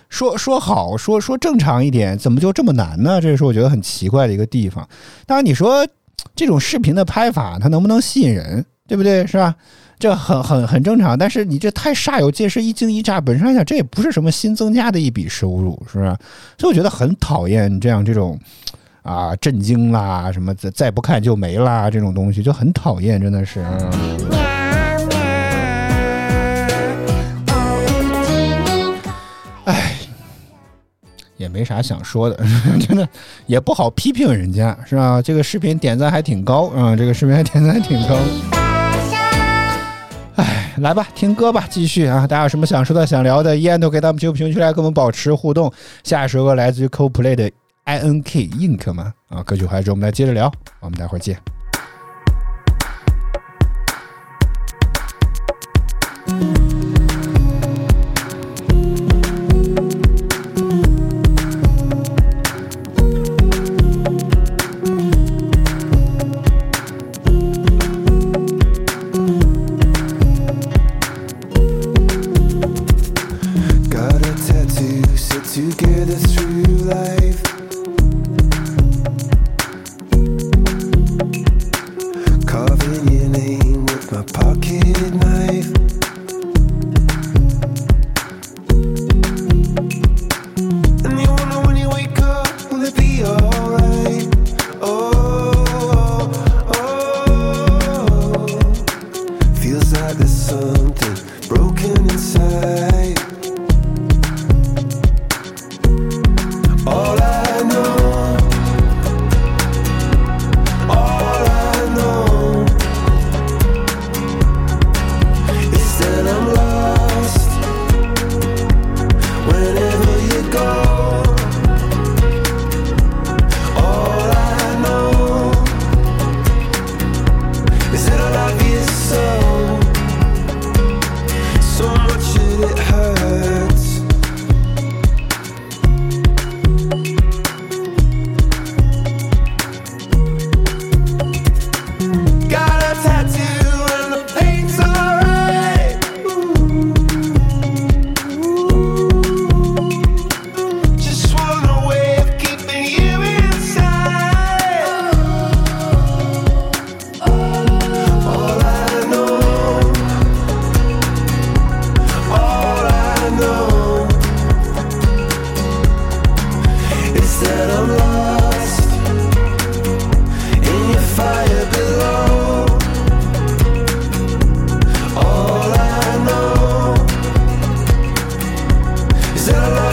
[0.09, 3.20] 说 说好、说说正常一点，怎么就这么难呢？
[3.20, 4.88] 这是我觉得很奇怪的一个地方。
[5.26, 5.86] 当然，你说
[6.34, 8.64] 这种视频的拍法，它能不能吸引人？
[8.87, 9.26] 对不对？
[9.26, 9.55] 是吧？
[9.99, 16.18] 这很很很正常，但是你这太煞有介事、一惊一乍，本身来讲这也不是什么新增加的一笔收入，是吧？
[16.59, 18.39] 所以我觉得很讨厌这样这种
[19.03, 23.64] 啊震惊啦，什么再再不看就没啦这种东西，就很讨厌，真的是。
[29.64, 29.74] 嗯，
[31.39, 32.37] 也没啥想说的，
[32.87, 33.09] 真的
[33.47, 35.22] 也不好批评人家，是吧？
[35.22, 38.18] 这个视频点赞还挺高啊、这个视频还点赞还挺高。
[40.37, 42.26] 哎，来吧，听歌吧，继续啊！
[42.26, 45.72] 大家有什么想说的、想聊的，依然都可以到我们节目评论区来跟我们保持互动。
[46.03, 47.51] 下一首歌来自于 CoPlay 的
[47.85, 51.54] I N K Ink 嘛啊，歌曲回来之后我们来接着聊，我们待会儿见。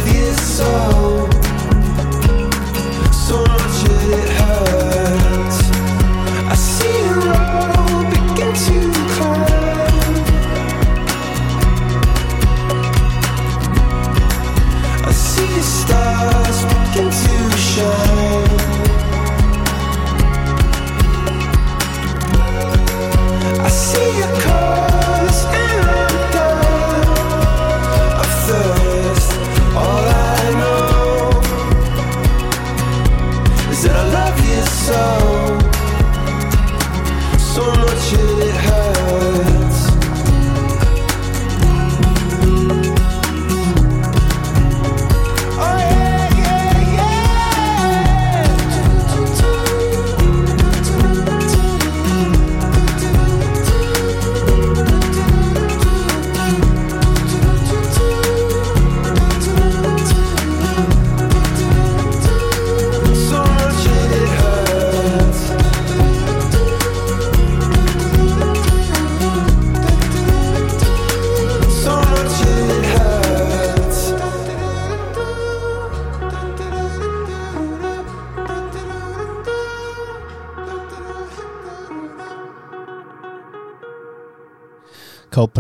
[0.02, 0.91] obvious, so.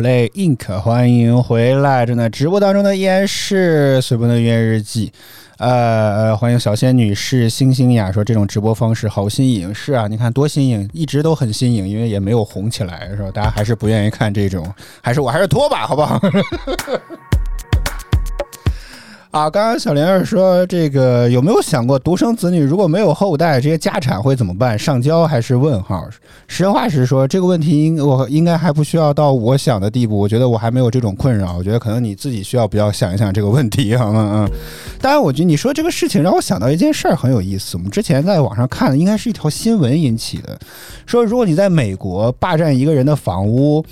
[0.01, 2.07] Play Inc，欢迎回来！
[2.07, 5.13] 正在直播当中的依然是随风的音乐日记。
[5.59, 13.29] 呃，欢迎小仙女是、星星雅说这种直播方式好新颖，是啊，你看多新颖，一直都很新颖，因为也没有红起来，是吧？
[13.31, 14.67] 大家还是不愿意看这种，
[15.03, 16.19] 还是我还是拖吧，好不好？
[19.31, 24.77] 啊，刚刚小玲儿说这个有没有想过独生子女如果没有后代，这些家产会怎么办？
[24.77, 26.05] 上交还是问号？
[26.47, 30.17] 实话实说，这个问题应我应该还不需要到我想的地步。
[30.17, 34.45] 我觉得我还没有这种困扰，我觉得可能你自己需要比较想一想这个问题，好吗？
[34.45, 34.51] 嗯，
[34.99, 37.77] 当然，我觉得你说这个事情让我想到一件事儿很有意思。
[37.77, 40.59] 我们之前在网上看的应该是一条新闻引起的，
[41.05, 43.85] 说如果你在美国霸占一个人的房屋。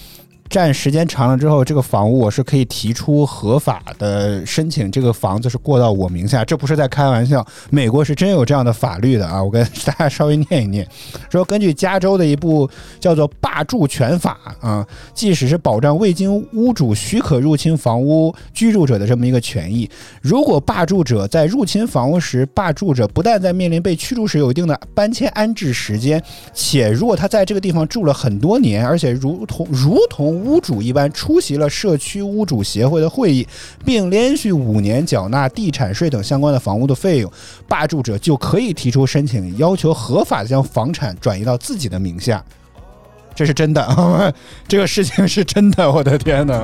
[0.49, 7.45] 占时间长了之后，这个房屋我是可以提出合法的申请，这个房子是过到我名下，这不是在开玩笑。
[7.69, 9.43] 美国是真有这样的法律的啊！
[9.43, 10.87] 我跟大家稍微念一念，
[11.29, 12.67] 说根据加州的一部
[12.99, 19.87] 叫做《霸住权法》啊，即使是保障未经屋主许可入侵房屋居住者的这么一个权益，
[20.19, 26.19] 如果霸住者在入侵房屋时，霸住者不但在面临被驱逐时有一定的搬迁安置时间，
[26.55, 33.47] 且如果他在这个地方住了很多年，而且如同如同屋主一般出席了社区屋主协会的会议，
[33.85, 37.31] 并连续五年缴纳地产税等相关的房屋的费用，
[37.67, 42.43] 霸住者就可以提出申请，要求合法的将房产转移到自己的名下。
[43.35, 44.33] 这是真的，
[44.67, 46.61] 这个事情是真的，我的天哪！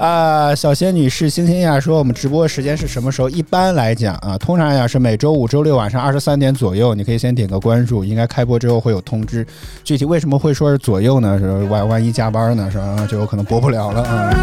[0.00, 3.28] 啊，小仙女士星星呀说，我们直播时间是什么时候？
[3.28, 6.94] 一般来讲啊，通常来讲是每周五、周六晚上二十三点左右。
[6.94, 9.46] 你可以先点个关注，应该开播之后会有通知。
[9.84, 11.38] 具体为什么会说是左右呢？
[11.38, 12.70] 是万万一加班呢？
[12.70, 13.06] 是吧？
[13.10, 14.34] 就有可能播不了了啊。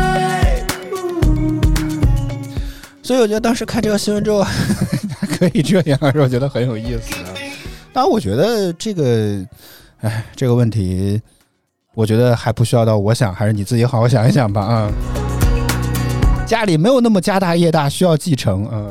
[3.01, 7.34] 所以我觉得当时看这个新闻之后，还 可以这样，是我觉得很有意思啊。
[7.91, 9.43] 当然，我觉得这个，
[10.01, 11.20] 哎，这个问题，
[11.95, 14.91] 我觉得还不需要到我想，还是你自己好好想一想吧啊。
[16.48, 18.89] 家里没有那么家大业大，需要继承嗯。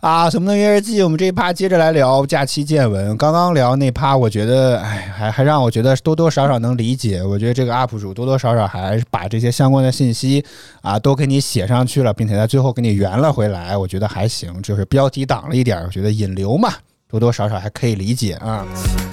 [0.00, 1.00] 啊，什么能约日记？
[1.02, 3.14] 我们这一趴接着来聊假期见闻。
[3.18, 7.22] 刚刚聊那趴，我觉得，哎，还还让我觉得多多少少能理解。
[7.22, 10.44] 我觉得这个 UP 主多多少少还把这些相关的信息
[10.80, 14.60] 啊都给你写上去了，并且在最后给你圆了回来，我觉得还行。
[14.62, 16.72] 就是标题党了一点，我觉得引流嘛，
[17.06, 18.66] 多多少少还可以理解啊。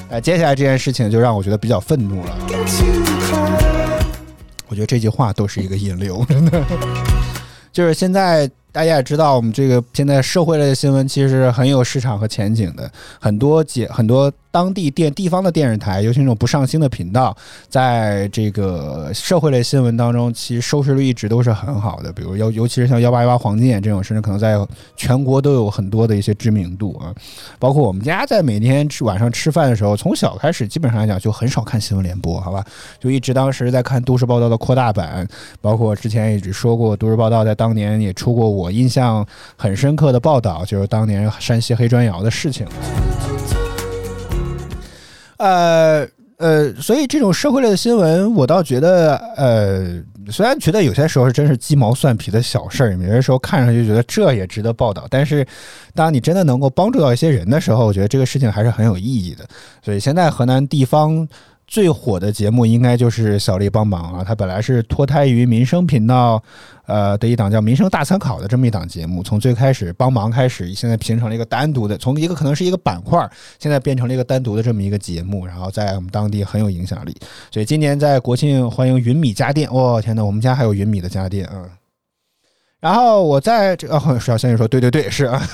[0.09, 2.35] 哎，接下来这件事情就让我觉得比较愤怒了。
[4.69, 6.63] 我觉得这句话都是一个引流， 真的。
[7.71, 12.89] 就是现在大家也知道，我们这个现在社会类的新闻其实很有市场和前景的，
[13.19, 17.35] 很多解很多当地电地方的电视台，尤其那种不上星的频道，
[17.67, 22.11] 在这个社会类新闻当中，其实收视率一直都是很好的。
[22.11, 24.57] 比如尤尤其是像幺八幺八黄金眼这种，甚至可能在
[24.95, 27.13] 全国都有很多的一些知名度啊。
[27.59, 32.65] 包括我们家在每天吃晚上吃饭的时候，从小开始基本上来讲就很少看新闻联播，好吧？
[32.99, 35.27] 就一直当时在看都市报道的扩大版，
[35.61, 39.25] 包括之前也只说过，都市报道在当年也出过我印象
[39.55, 42.65] 很深刻的报道，就是当年山西黑砖窑的事情。
[45.39, 55.45] 呃呃，所以这种社会类的新闻，我倒觉得，呃，虽然觉得有些时候是真是鸡毛蒜皮的小事儿，有些时候看上去觉得这也值得报道，但是
[55.93, 59.45] 当你真的能够帮助到一些人的时候，我觉得这个事情还是很有意义的。
[59.83, 61.27] 所以现在河南地方
[61.69, 66.41] 最火的节目应该就是《小丽帮忙》啊，它本来是脱胎于民生频道，
[66.87, 77.15] 呃的一档叫《民生大参考》的这么一档节目，从最开始帮忙开始，现在形成了一个单独的，从一个可能是一个板块，现在变成了一个单独的这么一个节目，然后在我们当地很有影响力。
[77.51, 81.69] 所以今年在国庆欢迎云米家电，哇、天呐，我们家还有云米的家电啊！
[82.79, 85.47] 然后我在这哦，小仙女说对对对是啊。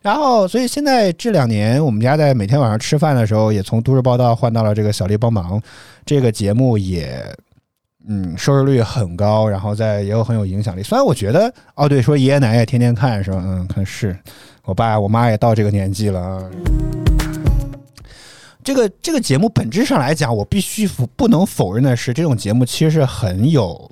[0.00, 5.60] 然后，所以现在这两年，我们家在每天晚上吃饭的时候，也从都市报道换到了这个小丽帮忙
[6.06, 7.20] 这个节目也，
[8.08, 10.82] 嗯，收视率很高，然后在也有很有影响力。
[10.82, 13.42] 虽然我觉得，哦，对，说爷爷奶奶也天天看是吧？
[13.44, 14.16] 嗯，看是
[14.64, 16.48] 我爸我妈也到这个年纪了。
[18.62, 23.90] 这个这个节目本质上来讲，我必须否不能否认的是，这种节目其实是很有，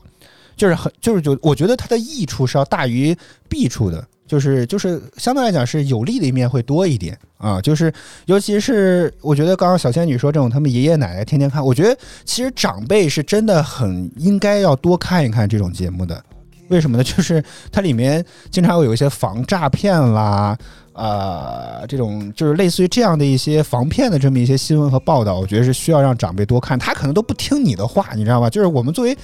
[0.57, 3.17] 就是很就是就我觉得它的益处是要大于
[3.49, 4.07] 弊处的。
[4.27, 7.93] 就是就是相对来讲是有利的一面会多一点啊，就是
[8.27, 16.22] 尤其是我觉得刚刚小仙女说这种他们爷爷奶奶天天看，我觉得其实长辈是真的很应该要多看一看这种节目的。
[16.68, 17.05] 为什么呢？
[17.07, 20.59] 就是它里面经常会有一些防诈骗啦，
[20.97, 26.78] 呃，这种就是类似于这样的一些防骗的这么一些新闻和报道，我觉得是需要让长辈多看。
[26.78, 28.49] 他可能都不听你的话，你知道吧？
[28.49, 29.14] 就是我们作为，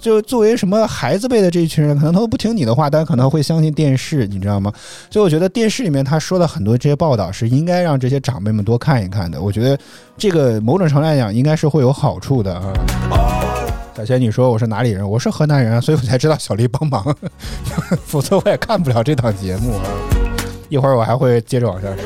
[0.00, 4.72] 就作为什么孩子辈的这一群人，可能他都不听你的话，但可能会相信电视，你知道吗？
[5.10, 9.42] 所以我觉得电视里面他说的很多这些报道是应该让这些长辈们多看一看的。
[9.42, 9.78] 我觉得
[10.16, 12.72] 这个某种程度来讲，应该是会有好处的啊。
[13.94, 15.06] 小仙女说我是哪里人？
[15.06, 17.14] 我是河南人，所以我才知道小丽帮忙，
[18.06, 20.17] 否则我也看不了这档节目啊。
[20.68, 22.04] 一会儿我还会接着往下说。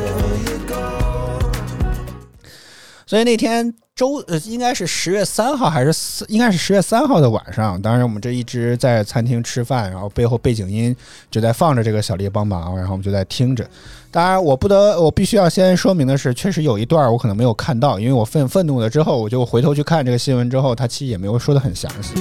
[3.06, 6.24] 所以那天周呃，应该是十月三号还是四？
[6.28, 7.80] 应该是十月三号的晚上。
[7.82, 10.96] 当然，我们这一直在餐厅吃饭，然后背后背景音
[11.30, 13.68] 就在放着这个小丽帮忙，然后我们就在听着。
[14.10, 22.14] 当然，我不得，我必须要先说明的是，确实有一段我可能没有看到，因为我愤愤怒了之后，我就回头去看这个新闻之后，他其实也没有说的很详细。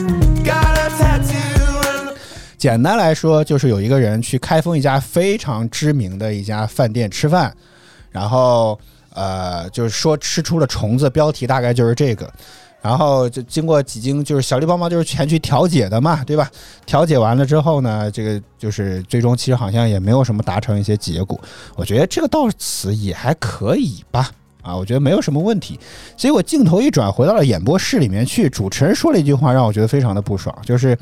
[0.44, 1.61] Got a tattoo.
[2.62, 7.52] 简单来说，就是有一个人去开封一家非常知名的一家饭店吃饭，
[8.12, 8.80] 然后
[9.16, 12.32] 呃，就是说吃出了虫子，标题大概就是这个。
[12.80, 16.52] 然后就经过几经，就是小丽帮忙就是前去调解的嘛，对吧？
[16.86, 21.42] 调解完了之后呢，这个就是最终其实好像也没有什么达成一些结果。
[21.76, 24.30] 我觉得这个到此也还可以吧，
[24.62, 25.80] 啊，我觉得没有什么问题。
[26.16, 30.96] 结果镜头一转，回到了演播室里面去，主持人说了一句话，让我觉得非常的不爽，就是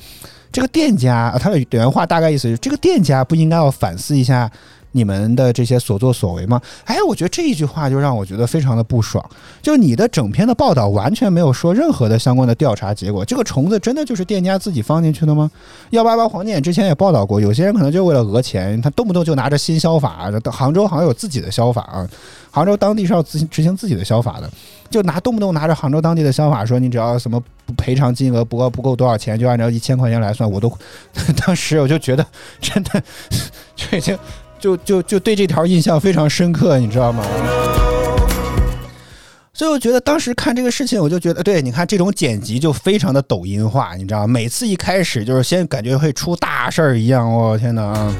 [0.51, 4.49] 这个店家，他的原话大概意思是，这个店家不应该要反思一下
[4.91, 6.59] 你们的这些所作所为吗？
[6.85, 9.23] 哎，我觉得这一句话就让我觉得非常的不爽。
[9.61, 15.49] 就你的整篇的报道完全没有说任何的相关的调查结果，这个虫子真的就是店家自己放进去的吗？
[15.91, 22.09] 幺八八黄金眼之前也报道过，有些人可能就为了讹钱，他动不动就拿着新消法，杭州好像有自己的消法啊，
[22.49, 24.49] 杭州当地是要执行执行自己的消法的，
[24.89, 27.41] 就拿动不动拿着杭州当地的消法说，你只要什么
[27.77, 30.71] 赔偿金额不够不够多少钱，就按照一千块钱来算，我都
[31.45, 32.25] 当时我就觉得
[32.59, 33.03] 真的
[33.75, 34.17] 就已经
[34.59, 37.23] 就就就对这条印象非常深刻，你知道吗？
[39.53, 44.27] 所以我觉得当时看这个事情，我就觉得，对，你看这种剪辑就非常的抖音化，你知道吗？
[44.27, 48.13] 每次一开始就是先感觉会出大事儿一样，我、天哪！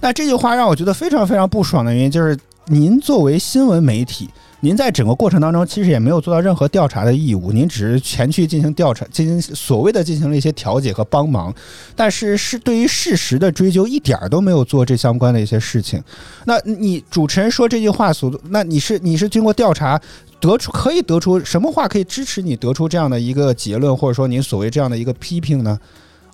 [0.00, 4.30] 那这句话让我觉得非常非常不爽的原因，就是您作为新闻媒体，
[4.64, 11.54] 您在整个过程当中其实也没有做到任何调查的义务，您只是前去进行调查，进行所谓的进行了一些调解和帮忙，
[11.94, 16.02] 但是是对于事实的追究一点儿都没有做这相关的一些事情。
[16.46, 20.00] 那你主持人说这句话所，那你是你是经过调查
[20.40, 25.78] 得出可以得出什么话可以支持你得出这样的一个结论，或者说您所谓这样的一个批评呢？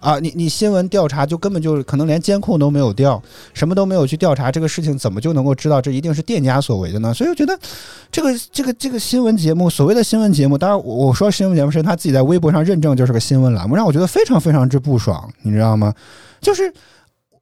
[0.01, 3.23] 啊，你你新闻调查就根本就可能连监控都没有调，
[3.53, 7.15] 什么都没有去调查这个事情，怎么就能够知道这一定是店家所为的呢？
[7.15, 7.57] 所以我觉得
[8.11, 15.95] 这个这个这个新闻节目，所谓的新闻节目，当然我我说新闻节目是他自己在微博上认证就是个新闻栏目，让我觉得非常非常之不爽，你知道吗？
[16.41, 16.73] 就是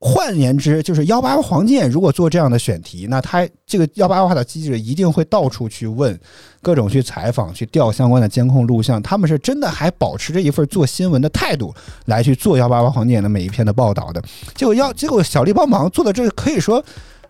[0.01, 6.19] 换言之，就是幺八八黄金眼如果做这样的选题，那他这个幺八八的记者一定会到处去问，
[6.63, 11.75] 各种去采访，去调相关的监控录像，他们是真的还保持着一份做新闻的态度
[12.07, 14.23] 来去做幺八八黄金眼的每一篇的报道的。
[14.55, 16.85] 结果要结果小丽帮忙做的这可以说。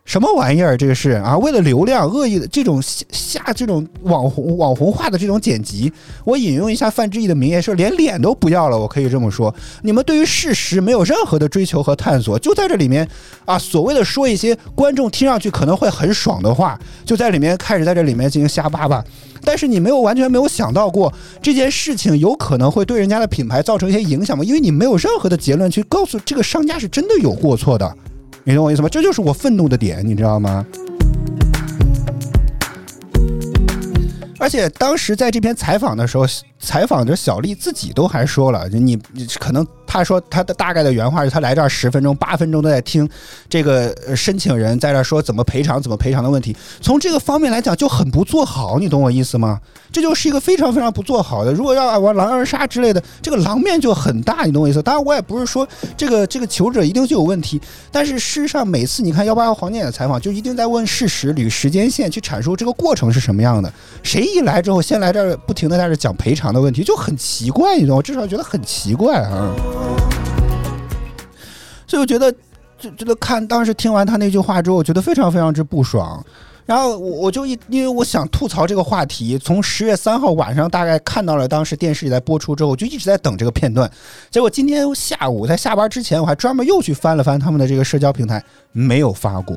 [0.09, 0.75] 什么玩意儿？
[0.75, 5.93] 这个是啊，为了流量恶意的这种下下这种网红网红化的这种剪辑，
[6.25, 9.55] 我引用一下范志毅的名言，说连脸都不要了，我可以这么说。
[9.83, 13.07] 你们对于事实没有任何的追求和探索，就在这里面
[13.45, 19.05] 啊，所谓的说一些观众听上去可能会很爽的话，就在里面开始在这里面进行瞎叭叭。
[19.45, 24.43] 但是你没有完全没有想到过这件事情有可能会对人家的品牌造成一些影响吗？
[24.43, 27.95] 因为你没有任何的结论去告诉这个商家是真的有过错的。
[28.49, 28.89] 你懂我意思吗？
[28.89, 30.65] 这就是我愤怒的点，你知道吗？
[34.39, 36.25] 而且当时在这篇采访的时候，
[36.59, 43.09] 采访的小丽自己都还说了，你你可能他说他的大概的原话是他来这儿十分钟、八分钟都在听
[43.49, 46.55] 这个申请人在这儿说怎么赔偿、怎么赔偿的问题。
[46.83, 49.59] 从这个方面来讲，就很不做好，你懂我意思吗？
[49.91, 51.51] 这就是一个非常非常不做好的。
[51.51, 54.83] 如果要玩狼人杀之类的，这个狼面就很大，你懂我意思？
[54.83, 55.67] 当然，我也不是说
[55.97, 57.59] 这个这个求者一定就有问题，
[57.91, 63.73] 但是事实上，每次你看幺八幺黄金眼的采访，就一定在问事实、捋时间线，去阐述这个过程是什么样的。
[64.03, 69.78] 谁一来之后，先来这儿不停的在这讲赔偿的问题，就很奇怪，你懂我至少觉得很奇怪啊。
[71.87, 72.31] 所以我觉得，
[72.79, 76.25] 就觉得看当时听完他那句话之后，我觉得非常非常之不爽。
[76.67, 83.91] 然后我我就一因为我想吐槽这个话题，从十月三号晚上大概看到了当时电视里在播出之后，我就一直在等这个片段。
[84.31, 89.57] 结果今天下午在下班之前，我还专门又去翻了翻他们的这个社交平台，没有发过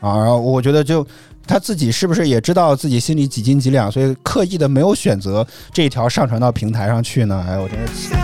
[0.00, 0.18] 啊。
[0.18, 1.06] 然后我觉得就
[1.46, 7.46] 他自己是不是也知道自己心里几斤几两，所以刻意的没有选择这一条上传到平台上去呢？
[7.48, 8.14] 哎，我真是，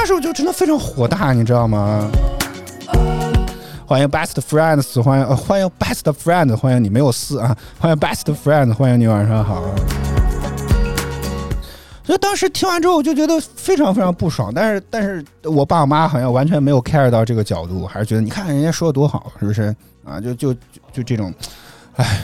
[0.00, 2.10] 当时我就真的非常火大，你知道吗？
[3.84, 9.62] 欢迎 Best Friends，欢迎、欢迎 Best Friend，欢迎你没有四啊，欢迎 Best Friend，欢迎你晚上好。
[12.02, 19.64] 所以当时听完之后，我就觉得非常非常不爽，但是但是我爸我妈好像完全没有 care 到这个角度，还是觉得你看人家说的多好，是不是
[20.02, 20.18] 啊？
[20.18, 20.54] 就就
[20.94, 21.30] 就这种，
[21.96, 22.20] 唉。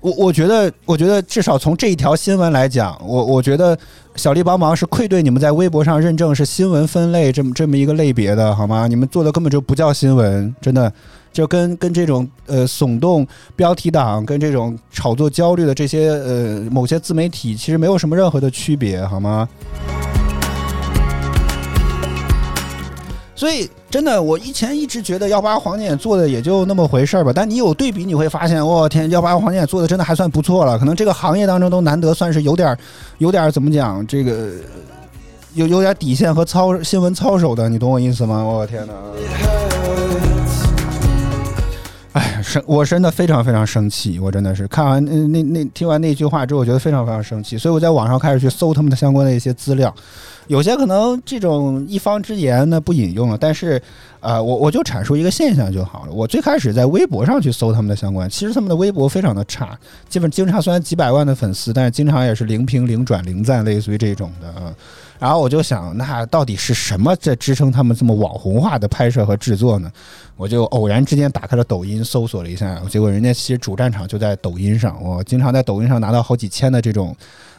[0.00, 3.78] 我我觉得，我觉得至少从这一条新闻来讲，我我觉得
[4.16, 8.86] 小丽帮忙是愧对你们在微博上认证是新闻分类这么这么一个类别的，好吗？
[8.86, 10.90] 你们做的根本就不叫新闻，真的
[11.32, 19.46] 就跟跟这种呃耸动标题党跟这种炒作焦虑的这些呃某些自媒体其实没有什么任何的区别，好吗？
[23.34, 27.32] 所以真的，我以前一直觉得幺八黄金眼做的也就那么回事儿吧。
[27.34, 30.78] 但你有对比，你会发现，我、天，幺八黄金眼做的真的还算不错了。
[30.78, 32.78] 可能这个行业当中都难得算是有点儿，
[33.16, 34.50] 有点儿怎么讲，这个
[35.54, 38.44] 有有点底线和操新闻操守的，你懂我意思吗？
[38.44, 38.92] 我、天哪！
[42.16, 49.94] 哎，生我真的非常非常生气，我真的是看完那那那听完那句话之后，我觉得非常非常生气，所以我在网上开始去搜他们的相关的一些资料。
[50.46, 53.82] 有些可能这种一方之言呢不引用了，但是，
[54.20, 56.12] 呃，我我就阐述一个现象就好了。
[56.12, 64.72] 我最开始在微博上去搜他们的相关，其实他们的微博非常的差，基本经常虽然几百万的粉丝，但是经常也是零评、零转、零赞，类似于这种的啊。
[65.18, 69.90] 然后我就想，那到底是什么在支撑他们这么网红化的拍摄和制作呢？
[70.36, 75.02] 我就偶然之间打开了抖音，搜索了一下，结果人家其实主战场就在抖音上。
[75.02, 77.16] 我经常在抖音上拿到好几千的这种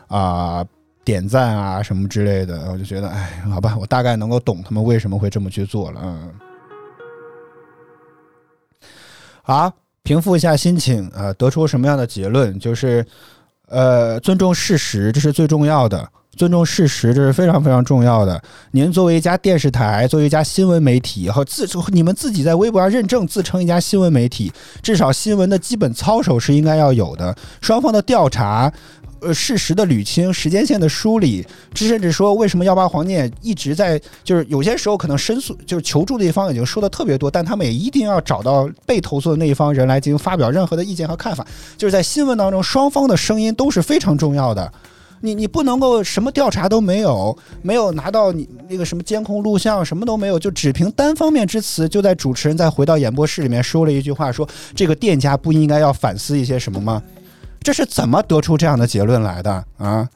[0.07, 0.65] 啊。
[1.03, 6.01] 点赞啊什么之类的，我就觉得，哎，好吧，我大概能够懂他们为什么会这么去做了。
[6.03, 6.33] 嗯，
[9.41, 9.71] 好，
[10.03, 12.59] 平复一下心情、呃，得出什么样的结论？
[12.59, 13.05] 就是，
[13.69, 16.05] 呃，尊重事实，这是最重要的。
[16.37, 18.41] 尊重事实，这是非常非常重要的。
[18.71, 24.49] 您作为一家电视台，作为一家新闻媒体，和自你们自己在微博上认证自称一家新闻媒体，
[24.81, 27.35] 至少新闻的基本操守是应该要有的。
[27.59, 28.71] 双方的调查。
[29.19, 41.43] 呃，事实的捋清，时间线的梳理，甚至说为什么幺八黄念一直在，就是有些时候可能申诉，就是求助的一方已经说的特别多，但他们也一定要找到被投诉的那一方人来进行发表任何的意见和看法。
[41.75, 44.71] 就是在新闻当中，双方的声音都是非常重要的。
[45.21, 57.01] 你你不能够什么调查都没有，没有拿到你那个什么监控录像，什么都没有，就只凭单方面之词，就在主持人再回到演播室里面说了一句话，说这个店家不应该要反思一些什么吗？
[57.61, 60.07] 这是怎么得出这样的结论来的啊？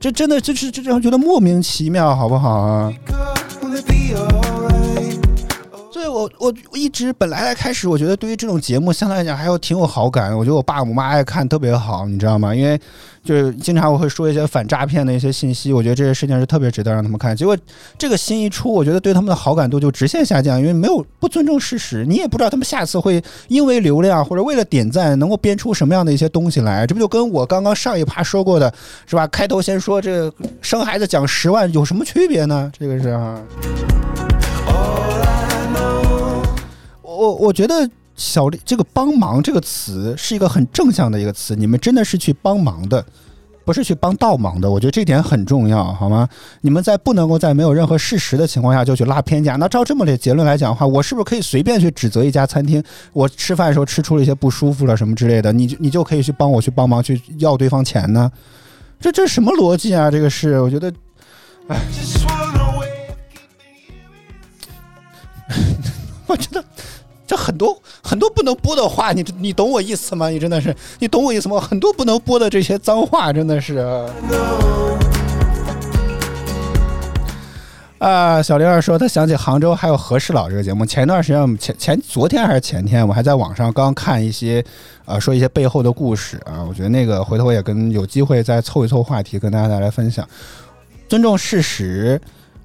[0.00, 2.92] 这真的就是这让觉得莫名其妙，好不好啊？
[5.92, 10.36] 所以我我我一直本来开始，我觉得对于这种节目相对来讲还有挺有好感。
[10.36, 12.54] 我觉得我爸我妈爱看，特别好，你知道吗？
[12.54, 12.80] 因为
[13.22, 17.36] 就是经常我会说一些反诈骗的一些信息，我觉得这些事情是特别值得让他们看。
[17.36, 17.56] 结果
[17.98, 26.86] 这个新一出，我觉得对他们的好感度就直线下降，因为没有不尊重事实，你也不知道他们下次会因为流量或者为了点赞能够编出什么样的一些东西来。
[26.86, 28.72] 这不就跟我刚刚上一趴说过的
[29.06, 29.26] 是吧？
[29.26, 32.72] 开头先说这生孩子讲十万有什么区别呢？
[32.78, 33.40] 这个是啊。
[37.02, 37.86] 我我觉得
[38.20, 43.02] 小丽这个“帮忙”这个词是一个很正向的一个词，你们真的是去帮忙的，
[43.64, 44.70] 不是去帮倒忙的。
[44.70, 46.28] 我觉得这点很重要，好吗？
[46.60, 52.84] 你们在不能够在没有任何事实的情况下就去拉偏架，那照这么的结论来讲的话，我是不是可以随便去指责一家餐厅？
[53.14, 58.30] 我吃饭的时候吃出了一些不舒服了什么之类的，你就你就可以去帮我去帮忙去要对方钱呢？
[59.00, 60.10] 这这什么逻辑啊？
[60.10, 60.92] 这个是我觉得
[61.68, 61.78] 哎
[66.26, 66.62] 我觉得
[67.30, 70.28] 这很多很多不能播的话，你你懂我意思吗？
[70.30, 71.60] 你真的是，你懂我意思吗？
[71.60, 73.76] 很多不能播的这些脏话，真的是。
[77.98, 80.84] 啊，小玲儿说，她想起杭州还有和事佬这个节目。
[80.84, 84.64] 前段时间，我们前前昨天还是前天，我还在网上刚看一些，
[85.04, 86.64] 呃，说一些背后的故事啊。
[86.68, 90.28] 我觉得那个回头也跟有机会再凑一凑话题，跟大家再来分享。
[91.08, 92.20] 尊重事实，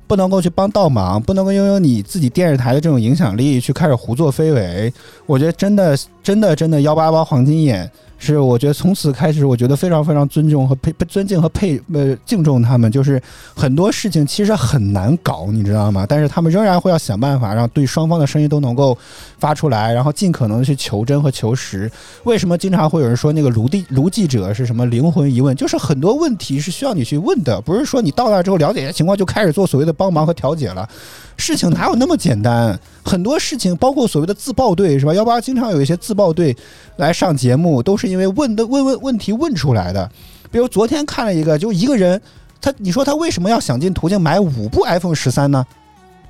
[0.08, 4.92] 不能够去帮倒忙，不能够拥有你自己电视台的这种影响力去开始胡作非为。
[5.26, 7.90] 我觉得真的真的真的幺八八黄金眼
[8.26, 12.92] 是，我觉得从此开始，我觉得非常非常尊重和佩尊敬和佩呃敬重他们。
[12.92, 13.22] 就是
[13.56, 16.08] 很多事情其实很难搞，你知道吗？
[16.10, 18.98] 但是他们仍然会要想办法让对双方的声音都能够
[19.38, 21.92] 发出来，然后尽可能去求真和求实。
[22.24, 25.56] 为什么经常会有人说那个卢地卢记者是什么灵魂疑问？
[25.56, 30.90] 就是很多问题是需要你去问的，不是说你到那之后了解一下情况就开始做所谓的帮忙和调解了。
[31.38, 32.78] 事情哪有那么简单？
[33.04, 35.14] 很多事情，包括所谓的自爆队，是吧？
[35.14, 36.56] 幺八经常有一些自爆队
[36.98, 40.10] 来上节目，都是因为问的问问问题问出来的。
[40.52, 42.20] 比如昨天看了一个，就一个人，
[42.62, 45.66] 他你说他为什么要想尽途径买五部 iPhone 十三呢？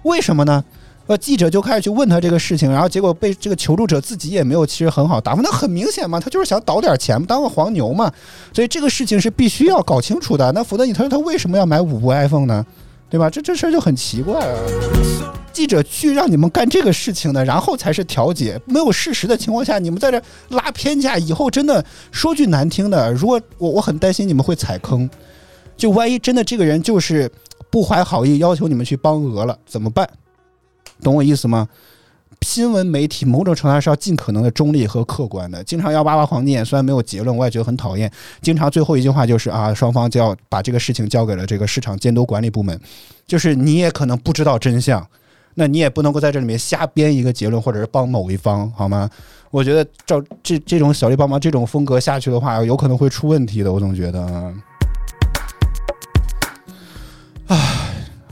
[0.04, 0.64] 为什么呢？
[1.08, 5.42] 呃，记者就开始去问他这个事情，然后结果被这个求助者自己也没有其实很好答复。
[5.44, 8.12] 那很明显嘛，他就是想倒点钱，当个黄牛嘛。
[8.52, 10.52] 所以这个事情是必须要搞清楚的。
[10.54, 12.66] 那否则你他说他为什么要买五部 iPhone 呢？
[13.16, 13.30] 对吧？
[13.30, 14.60] 这这事儿就很奇怪啊。
[15.54, 18.60] 记者去让你们干这个事情的，然后才是调解。
[18.66, 25.10] 没有事实的情况下，你们在这拉偏架，以后真的说句难听的，如果我我很担心你们会踩坑。
[25.78, 27.32] 就万一真的这个人就是
[27.70, 30.06] 不怀好意，要求你们去帮俄了，怎么办？
[31.02, 31.70] 懂我意思吗？
[32.42, 35.64] 新闻媒体某种程度上是要尽可能的中立和客观的。
[35.64, 38.10] 经常幺八八黄金眼虽然没有结论，我也觉得很讨厌。
[38.42, 42.80] 经常最后一句话就是啊，双方就要把这个事情交给了这个市场监督管理部门，
[43.28, 45.06] 就是你也可能不知道真相，
[45.56, 49.10] 那你也不能够在这里面瞎编一个结论，或者是帮某一方，好吗？
[49.52, 53.72] 我觉得照这这种小丽帮忙这种风格下去的话，有可能会出问题的。
[53.72, 54.54] 我总觉得啊，
[57.48, 57.58] 唉，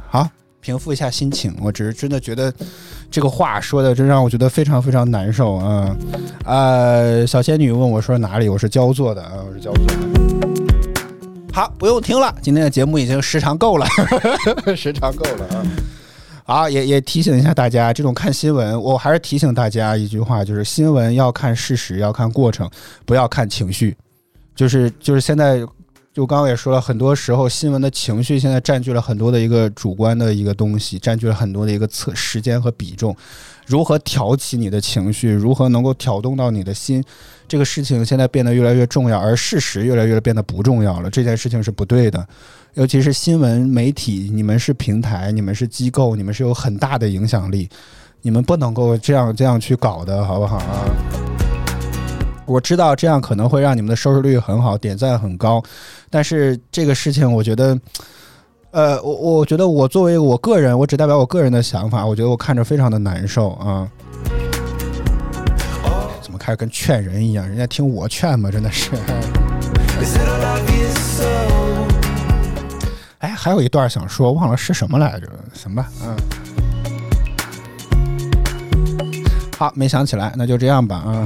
[0.09, 0.29] 好，
[0.59, 1.55] 平复一下心情。
[1.61, 2.53] 我只是真的觉得
[3.13, 5.95] 这个话说的，真让我觉得非常非常难受啊。
[6.45, 8.49] 呃，小仙女问我说哪里？
[8.49, 9.93] 我是焦作的啊，我是焦作的。
[11.53, 13.85] 好，不用听了，今天的节目已经时长够了，
[14.75, 15.63] 时长够了啊。
[16.43, 22.67] 好，也也提醒一下大家，这种看新闻，我还是提醒大家一句话，就是新闻要看事实，要看过程，
[23.05, 23.95] 不要看情绪。
[24.55, 25.63] 就是就是现在，
[26.13, 33.15] 就刚刚也说了，很多时候新闻的情绪现在占据了很多的一个主观的一个东西，占据了很多的一个测时间和比重。
[33.65, 37.03] 如何挑起你的情绪，如何能够挑动到你的心，
[37.47, 41.09] 这个事情现在变得越来越重要，而事实越来越变得不重要了。
[41.09, 42.27] 这件事情是不对的。
[42.75, 47.67] 尤其是新闻媒体，你们是平台，你们是机构，你们是有很大的影响力，
[48.21, 51.32] 你们不能够这样这样去搞的，好不好啊？
[52.45, 55.63] 我知道这样可能会让你们的收视率很好，点赞很高，
[56.09, 57.79] 但是这个事情我觉得，
[58.71, 63.87] 呃，我我觉得我作为我个人，我只代表我个人的想法，我觉得我看着非常的难受啊。
[66.21, 67.47] 怎么开始跟劝人一样？
[67.47, 68.51] 人家听我劝吗？
[68.51, 68.91] 真的是。
[73.19, 75.27] 哎，还有一段想说，忘了是什么来着？
[75.53, 76.15] 行吧，嗯。
[79.57, 81.25] 好，没想起来，那就这样吧，啊、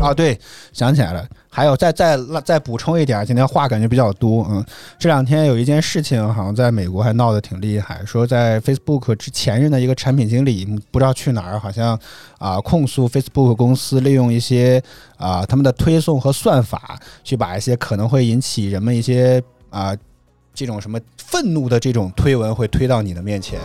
[0.00, 0.38] 啊，对，
[0.72, 4.62] 想起来了，还有再再再补充一点，今天话感觉比较多，嗯，
[4.98, 11.98] 这两天有一件事情，好像在美国还闹得挺厉害，说在 Facebook 之前任的一个产品经理不知道去哪儿，好像
[12.38, 14.82] 啊、控诉 Facebook 公司利用一些
[15.16, 19.96] 啊、他们的推送和算法，去把一些可能会引起人们一些啊、
[20.52, 23.58] 这种什么愤怒的这种推文会推到你的面前。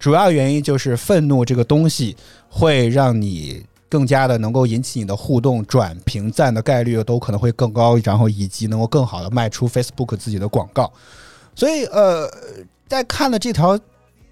[0.00, 2.16] 主要原因就是愤怒这个东西
[2.48, 10.90] 会让你更加的能够引起你的互动、转评赞的概率都可能会更高，然后以及能够更好的卖出 Facebook 自己的广告。
[11.54, 12.26] 所以呃，
[12.88, 13.78] 在看了这条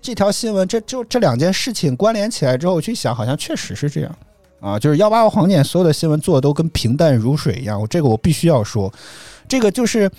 [0.01, 4.17] 这条新闻，这就这两件事情关联起来之后，我去想，好像确实是这样
[4.61, 8.91] 啊，就是幺八八黄点所有的新闻做的都跟平淡如水一样，我这个我必须要说，
[9.47, 10.11] 这个就是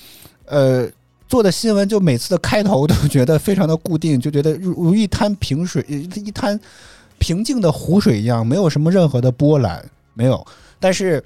[0.45, 0.87] 呃。
[1.27, 6.59] 做的新闻就每次的开头都觉得非常的固定，就觉得如如一滩平水，一滩
[7.21, 10.43] 平静的湖水一样，没有什么任何的波澜，没有。
[10.79, 11.23] 但是，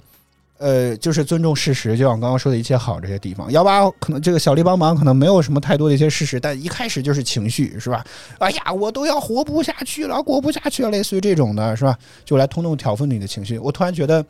[0.58, 3.50] 呃，就是尊重事实，就像我刚刚说的一切好这些地方。
[3.50, 8.06] 幺八可能这个小丽帮忙可能没有什么太多的一些事实，但一开始就是情绪，是吧？
[8.40, 11.98] 哎呀，我都要活不下去了，过不下去了，类似于这种的，是吧？
[12.26, 13.58] 就来通通挑拨你的情绪。
[13.58, 14.26] 我突然觉得，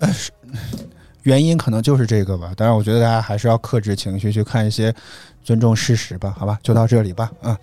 [0.00, 0.30] 呃，是
[1.26, 2.52] 原因可能就是这个吧。
[2.56, 4.94] 当然，我觉得大家还是要克制情绪，去看一些
[5.42, 6.32] 尊重事实吧。
[6.38, 7.28] 好吧，就到这里吧。
[7.42, 7.56] 嗯，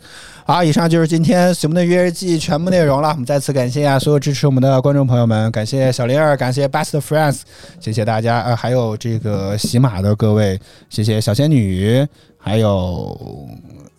[0.45, 3.07] 好，以上就是今天《随梦的约日记》全部内容了。
[3.11, 7.43] 我们再次感谢啊所有支持我们的观众朋友们，感谢小灵儿，感谢 Best Friends，
[7.79, 8.41] 谢谢大家。
[8.41, 10.59] 呃，还有这个喜马的各位，
[10.89, 12.05] 谢谢小仙女，
[12.37, 13.47] 还有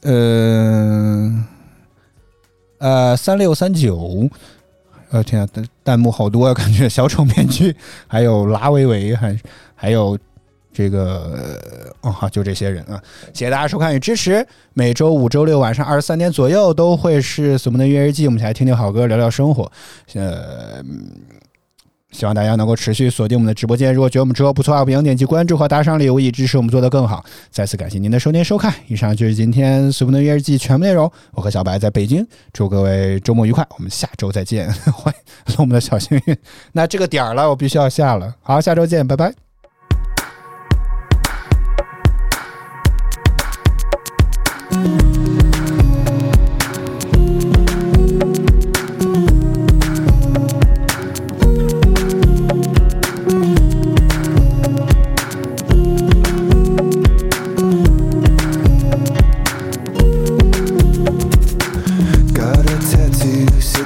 [0.03, 1.43] 嗯
[2.81, 4.29] 呃三六三九。
[5.15, 7.73] 呃，天啊，弹弹幕好多啊，感觉小丑面具，
[8.09, 9.39] 还有拉维维，还
[9.77, 10.19] 还有
[10.73, 11.57] 这个，
[12.01, 13.01] 哦，好，就这些人啊，
[13.33, 14.45] 谢谢大家收看与支持。
[14.73, 19.71] 每周五、周六晚上二十三点左右都会是我们的音乐日记，我们一起来听听好歌，聊聊生活。
[20.15, 20.83] 呃，
[22.15, 23.93] 希望大家能够持续锁定我们的直播间。
[23.93, 27.25] 如果觉得我们直播不错的话，不要点击关注和打赏礼物，以支持我们做得更好。
[27.51, 31.11] 再次感谢您的收听收看，以上就是今天《随风的音乐日记》全部内容。
[31.33, 34.73] 我和小白在北京，祝各位周末愉快，我们下周再见。
[34.73, 35.13] 欢
[35.49, 36.37] 迎我们的小幸运。
[36.73, 38.33] 那这个点儿了，我必须要下了。
[38.43, 39.44] 好，下周见，拜拜。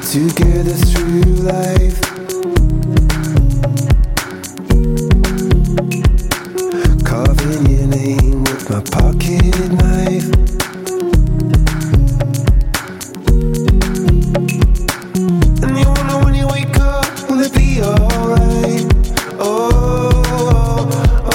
[0.09, 2.01] Together through life.
[7.05, 10.31] Carving your name with my pocket knife.
[15.63, 18.87] And you wonder when you wake up, will it be alright?
[19.39, 21.35] Oh, oh,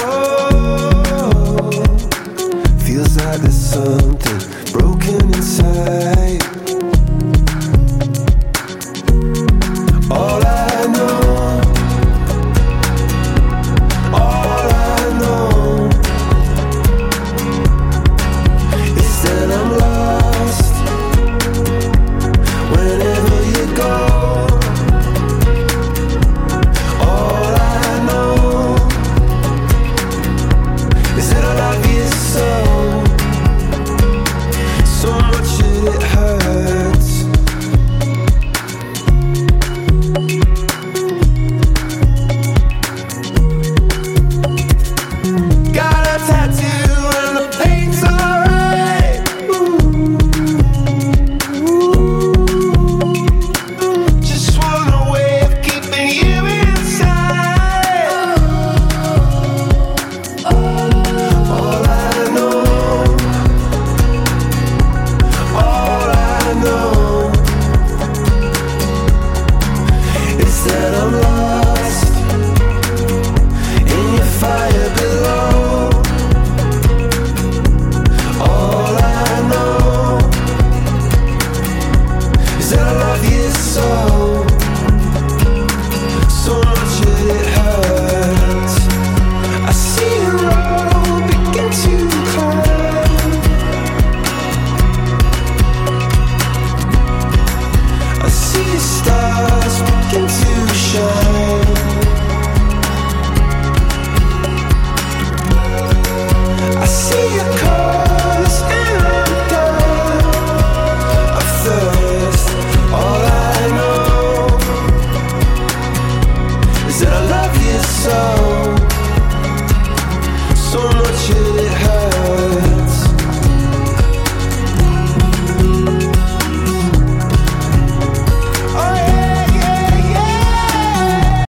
[1.20, 1.70] oh.
[2.80, 6.53] feels like there's something broken inside.